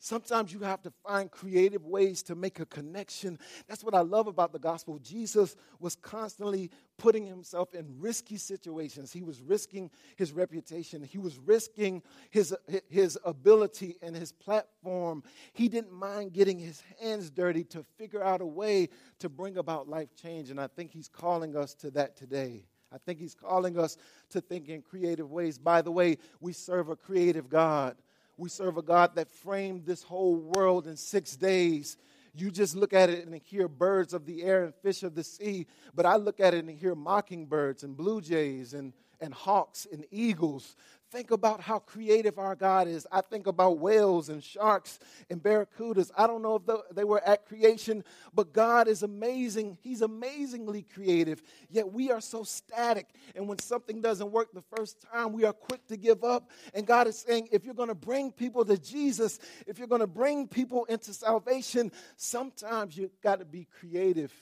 Sometimes 0.05 0.53
you 0.53 0.59
have 0.59 0.83
to 0.83 0.93
find 1.03 1.31
creative 1.31 1.87
ways 1.87 2.23
to 2.25 2.35
make 2.35 2.61
a 2.61 2.67
connection. 2.67 3.39
That's 3.67 3.83
what 3.83 3.95
I 3.95 4.01
love 4.01 4.27
about 4.27 4.53
the 4.53 4.59
gospel. 4.59 4.99
Jesus 4.99 5.57
was 5.81 5.97
constantly 5.97 6.71
putting 6.99 7.25
himself 7.25 7.75
in 7.75 7.87
risky 7.99 8.37
situations. 8.37 9.15
He 9.15 9.23
was 9.23 9.41
risking 9.41 9.91
his 10.17 10.33
reputation, 10.33 11.03
he 11.03 11.17
was 11.17 11.39
risking 11.39 12.03
his, 12.31 12.55
his 12.91 13.19
ability 13.25 13.97
and 14.03 14.15
his 14.15 14.31
platform. 14.31 15.23
He 15.55 15.71
didn't 15.71 15.95
mind 15.95 16.35
getting 16.35 16.59
his 16.59 16.83
hands 17.01 17.31
dirty 17.31 17.65
to 17.65 17.83
figure 17.97 18.23
out 18.23 18.43
a 18.43 18.47
way 18.47 18.91
to 19.21 19.31
bring 19.31 19.57
about 19.57 19.89
life 19.89 20.15
change. 20.21 20.51
And 20.51 20.61
I 20.61 20.67
think 20.67 20.91
he's 20.93 21.09
calling 21.09 21.57
us 21.57 21.73
to 21.77 21.91
that 21.93 22.15
today. 22.15 22.67
I 22.93 22.99
think 22.99 23.19
he's 23.19 23.35
calling 23.35 23.79
us 23.79 23.97
to 24.29 24.43
think 24.43 24.69
in 24.69 24.83
creative 24.83 25.31
ways. 25.31 25.57
By 25.57 25.81
the 25.81 25.91
way, 25.91 26.19
we 26.41 26.53
serve 26.53 26.91
a 26.91 26.97
creative 26.97 27.49
God. 27.49 27.97
We 28.37 28.49
serve 28.49 28.77
a 28.77 28.83
God 28.83 29.15
that 29.15 29.31
framed 29.31 29.87
this 29.87 30.03
whole 30.03 30.37
world 30.37 30.87
in 30.87 30.97
six 30.97 31.37
days. 31.37 31.97
You 32.35 32.51
just 32.51 32.75
look 32.75 32.93
at 32.93 33.11
it 33.11 33.27
and 33.27 33.41
hear 33.45 33.69
birds 33.69 34.13
of 34.13 34.27
the 34.27 34.43
air 34.43 34.65
and 34.65 34.75
fish 34.75 35.05
of 35.05 35.15
the 35.15 35.23
sea, 35.23 35.67
but 35.95 36.05
I 36.05 36.17
look 36.17 36.41
at 36.41 36.53
it 36.53 36.65
and 36.65 36.71
hear 36.71 36.95
mockingbirds 36.95 37.85
and 37.85 37.97
blue 37.97 38.21
jays 38.21 38.75
and, 38.75 38.93
and 39.25 39.35
hawks 39.35 39.87
and 39.91 40.05
eagles 40.11 40.77
think 41.15 41.31
about 41.31 41.61
how 41.61 41.79
creative 41.79 42.41
our 42.41 42.57
God 42.57 42.89
is. 42.89 43.07
I 43.13 43.21
think 43.21 43.47
about 43.47 43.79
whales 43.79 44.31
and 44.31 44.43
sharks 44.43 44.99
and 45.31 45.41
barracudas. 45.41 46.11
I 46.19 46.27
don't 46.27 46.43
know 46.43 46.57
if 46.57 46.97
they 46.97 47.05
were 47.05 47.23
at 47.25 47.47
creation, 47.47 48.03
but 48.35 48.53
God 48.53 48.89
is 48.89 49.05
amazing. 49.05 49.79
He's 49.81 50.03
amazingly 50.03 50.83
creative. 50.83 51.41
Yet 51.71 51.93
we 51.93 52.11
are 52.11 52.21
so 52.21 52.43
static. 52.43 53.07
And 53.37 53.47
when 53.47 53.61
something 53.61 54.01
doesn't 54.01 54.33
work 54.33 54.49
the 54.53 54.65
first 54.77 55.05
time, 55.13 55.33
we 55.33 55.45
are 55.45 55.53
quick 55.53 55.87
to 55.87 55.97
give 55.97 56.25
up. 56.25 56.51
And 56.75 56.85
God 56.85 57.07
is 57.07 57.17
saying, 57.17 57.49
if 57.53 57.65
you're 57.65 57.75
going 57.75 57.91
to 57.91 57.95
bring 57.95 58.33
people 58.33 58.65
to 58.65 58.77
Jesus, 58.77 59.39
if 59.69 59.79
you're 59.79 59.87
going 59.87 60.01
to 60.01 60.09
bring 60.09 60.49
people 60.49 60.85
into 60.87 61.15
salvation, 61.15 61.93
sometimes 62.17 62.97
you've 62.97 63.21
got 63.23 63.39
to 63.39 63.45
be 63.45 63.69
creative 63.79 64.33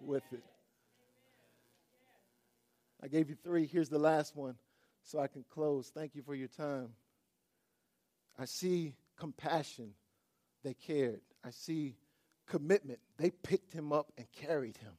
with 0.00 0.24
it. 0.32 0.42
I 3.02 3.08
gave 3.08 3.28
you 3.28 3.36
three. 3.42 3.66
Here's 3.66 3.88
the 3.88 3.98
last 3.98 4.34
one 4.34 4.56
so 5.02 5.18
I 5.18 5.26
can 5.26 5.44
close. 5.50 5.90
Thank 5.94 6.14
you 6.14 6.22
for 6.22 6.34
your 6.34 6.48
time. 6.48 6.88
I 8.38 8.44
see 8.44 8.94
compassion. 9.18 9.90
They 10.62 10.74
cared. 10.74 11.20
I 11.44 11.50
see 11.50 11.96
commitment. 12.46 12.98
They 13.16 13.30
picked 13.30 13.72
him 13.72 13.92
up 13.92 14.12
and 14.16 14.26
carried 14.32 14.76
him. 14.78 14.92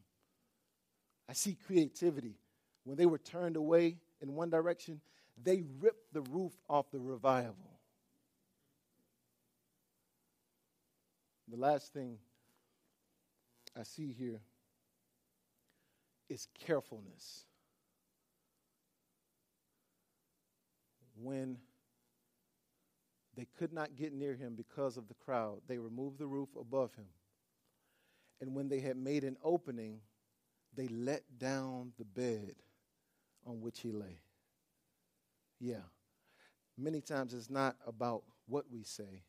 I 1.30 1.34
see 1.34 1.58
creativity. 1.66 2.36
When 2.84 2.98
they 2.98 3.06
were 3.06 3.18
turned 3.18 3.58
away 3.58 3.98
in 4.22 4.34
one 4.34 4.50
direction, 4.50 5.02
they 5.44 5.64
ripped 5.80 6.14
the 6.14 6.22
roof 6.22 6.54
off 6.70 6.90
the 6.92 7.00
revival. 7.00 7.56
The 11.50 11.58
last 11.58 11.94
thing 11.94 12.18
I 13.78 13.84
see 13.84 14.16
here 14.18 14.40
is 16.30 16.48
carefulness. 16.66 17.46
When 21.22 21.58
they 23.36 23.48
could 23.58 23.72
not 23.72 23.96
get 23.96 24.14
near 24.14 24.36
him 24.36 24.56
because 24.56 24.98
of 24.98 25.08
the 25.08 25.14
crowd, 25.14 25.62
they 25.68 25.78
removed 25.78 26.18
the 26.18 26.28
roof 26.28 26.50
above 26.60 26.94
him. 26.96 27.06
And 28.42 28.56
when 28.56 28.68
they 28.70 28.80
had 28.80 28.98
made 28.98 29.24
an 29.24 29.38
opening, 29.44 30.00
they 30.76 30.88
let 30.88 31.24
down 31.38 31.92
the 31.98 32.06
bed 32.06 32.56
on 33.46 33.62
which 33.62 33.80
he 33.82 33.92
lay. 33.92 34.20
Yeah. 35.60 35.86
Many 36.78 37.02
times 37.02 37.34
it's 37.34 37.50
not 37.50 37.76
about 37.86 38.24
what 38.48 38.66
we 38.72 38.84
say, 38.84 39.24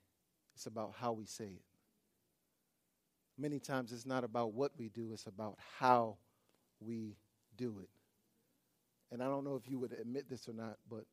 it's 0.54 0.66
about 0.66 0.94
how 0.98 1.12
we 1.12 1.24
say 1.24 1.44
it. 1.44 1.62
Many 3.38 3.58
times 3.58 3.92
it's 3.92 4.04
not 4.06 4.24
about 4.24 4.52
what 4.52 4.72
we 4.78 4.88
do, 4.88 5.12
it's 5.12 5.26
about 5.26 5.56
how 5.78 6.16
we 6.80 7.16
do 7.56 7.78
it. 7.80 7.88
And 9.10 9.22
I 9.22 9.26
don't 9.26 9.44
know 9.44 9.56
if 9.56 9.70
you 9.70 9.78
would 9.78 9.92
admit 9.92 10.28
this 10.28 10.48
or 10.48 10.52
not, 10.52 10.76
but 10.90 11.04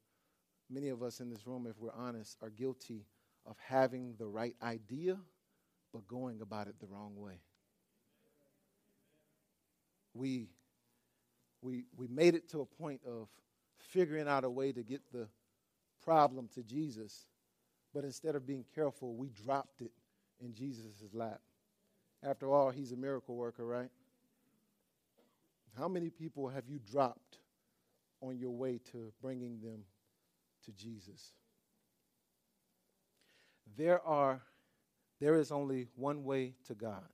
many 0.69 0.89
of 0.89 1.03
us 1.03 1.19
in 1.19 1.29
this 1.29 1.45
room, 1.45 1.67
if 1.69 1.79
we're 1.79 1.93
honest, 1.93 2.37
are 2.41 2.49
guilty 2.49 3.05
of 3.45 3.55
having 3.59 4.15
the 4.17 4.25
right 4.25 4.55
idea, 4.61 5.17
but 5.93 6.07
going 6.07 6.41
about 6.41 6.67
it 6.67 6.79
the 6.79 6.87
wrong 6.87 7.13
way. 7.15 7.39
We, 10.13 10.49
we, 11.61 11.85
we 11.95 12.07
made 12.07 12.35
it 12.35 12.49
to 12.49 12.61
a 12.61 12.65
point 12.65 13.01
of 13.05 13.27
figuring 13.77 14.27
out 14.27 14.43
a 14.43 14.49
way 14.49 14.71
to 14.71 14.83
get 14.83 15.01
the 15.11 15.27
problem 16.03 16.47
to 16.55 16.63
Jesus, 16.63 17.25
but 17.93 18.03
instead 18.03 18.35
of 18.35 18.47
being 18.47 18.65
careful, 18.73 19.15
we 19.15 19.29
dropped 19.29 19.81
it 19.81 19.91
in 20.43 20.53
Jesus' 20.53 21.03
lap. 21.13 21.41
After 22.23 22.51
all, 22.51 22.71
he's 22.71 22.91
a 22.91 22.95
miracle 22.95 23.35
worker, 23.35 23.65
right? 23.65 23.89
How 25.77 25.87
many 25.87 26.09
people 26.09 26.47
have 26.47 26.67
you 26.67 26.79
dropped 26.79 27.39
on 28.21 28.37
your 28.37 28.51
way 28.51 28.79
to 28.91 29.11
bringing 29.21 29.59
them 29.59 29.83
to 30.65 30.71
Jesus? 30.71 31.31
There 33.77 34.05
are 34.05 34.41
there 35.19 35.35
is 35.35 35.51
only 35.51 35.87
one 35.95 36.23
way 36.23 36.53
to 36.65 36.73
God. 36.73 37.07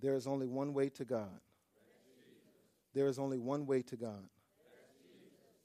There 0.00 0.14
is 0.14 0.26
only 0.26 0.46
one 0.46 0.74
way 0.74 0.88
to 0.90 1.04
God. 1.04 1.40
There 2.94 3.08
is 3.08 3.18
only 3.18 3.38
one 3.38 3.66
way 3.66 3.82
to 3.82 3.96
God. 3.96 4.28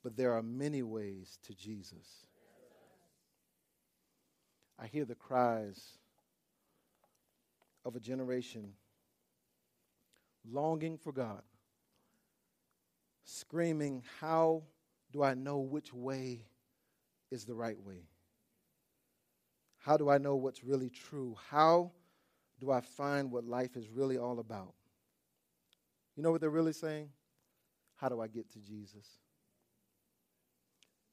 But 0.03 0.17
there 0.17 0.33
are 0.33 0.41
many 0.41 0.81
ways 0.81 1.37
to 1.43 1.53
Jesus. 1.53 2.25
I 4.79 4.87
hear 4.87 5.05
the 5.05 5.15
cries 5.15 5.99
of 7.85 7.95
a 7.95 7.99
generation 7.99 8.73
longing 10.49 10.97
for 10.97 11.11
God, 11.11 11.43
screaming, 13.23 14.01
How 14.19 14.63
do 15.11 15.23
I 15.23 15.33
know 15.33 15.59
which 15.59 15.93
way 15.93 16.41
is 17.31 17.45
the 17.45 17.55
right 17.55 17.79
way? 17.81 18.07
How 19.77 19.97
do 19.97 20.09
I 20.09 20.17
know 20.17 20.35
what's 20.35 20.63
really 20.63 20.89
true? 20.89 21.35
How 21.49 21.91
do 22.59 22.71
I 22.71 22.81
find 22.81 23.31
what 23.31 23.45
life 23.45 23.75
is 23.75 23.89
really 23.89 24.17
all 24.17 24.39
about? 24.39 24.73
You 26.15 26.23
know 26.23 26.31
what 26.31 26.41
they're 26.41 26.49
really 26.49 26.73
saying? 26.73 27.09
How 27.95 28.09
do 28.09 28.21
I 28.21 28.27
get 28.27 28.49
to 28.51 28.59
Jesus? 28.59 29.07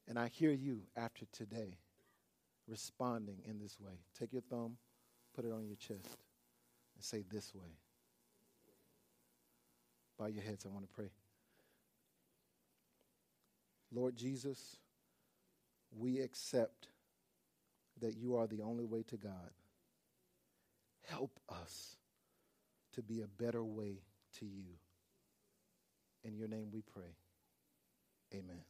And 0.07 0.17
I 0.17 0.27
hear 0.27 0.51
you 0.51 0.81
after 0.95 1.25
today 1.31 1.77
responding 2.67 3.37
in 3.45 3.59
this 3.59 3.79
way. 3.79 3.99
Take 4.17 4.33
your 4.33 4.41
thumb, 4.43 4.77
put 5.35 5.45
it 5.45 5.51
on 5.51 5.65
your 5.65 5.77
chest, 5.77 6.17
and 6.95 7.03
say 7.03 7.23
this 7.31 7.53
way. 7.53 7.77
Bow 10.17 10.27
your 10.27 10.43
heads, 10.43 10.65
I 10.65 10.69
want 10.69 10.87
to 10.87 10.93
pray. 10.93 11.09
Lord 13.91 14.15
Jesus, 14.15 14.77
we 15.97 16.19
accept 16.19 16.87
that 18.01 18.15
you 18.17 18.35
are 18.35 18.47
the 18.47 18.61
only 18.61 18.85
way 18.85 19.03
to 19.03 19.17
God. 19.17 19.51
Help 21.07 21.39
us 21.49 21.97
to 22.93 23.01
be 23.01 23.21
a 23.21 23.27
better 23.27 23.63
way 23.63 24.01
to 24.39 24.45
you. 24.45 24.77
In 26.23 26.35
your 26.35 26.47
name 26.47 26.67
we 26.71 26.81
pray. 26.81 27.15
Amen. 28.33 28.61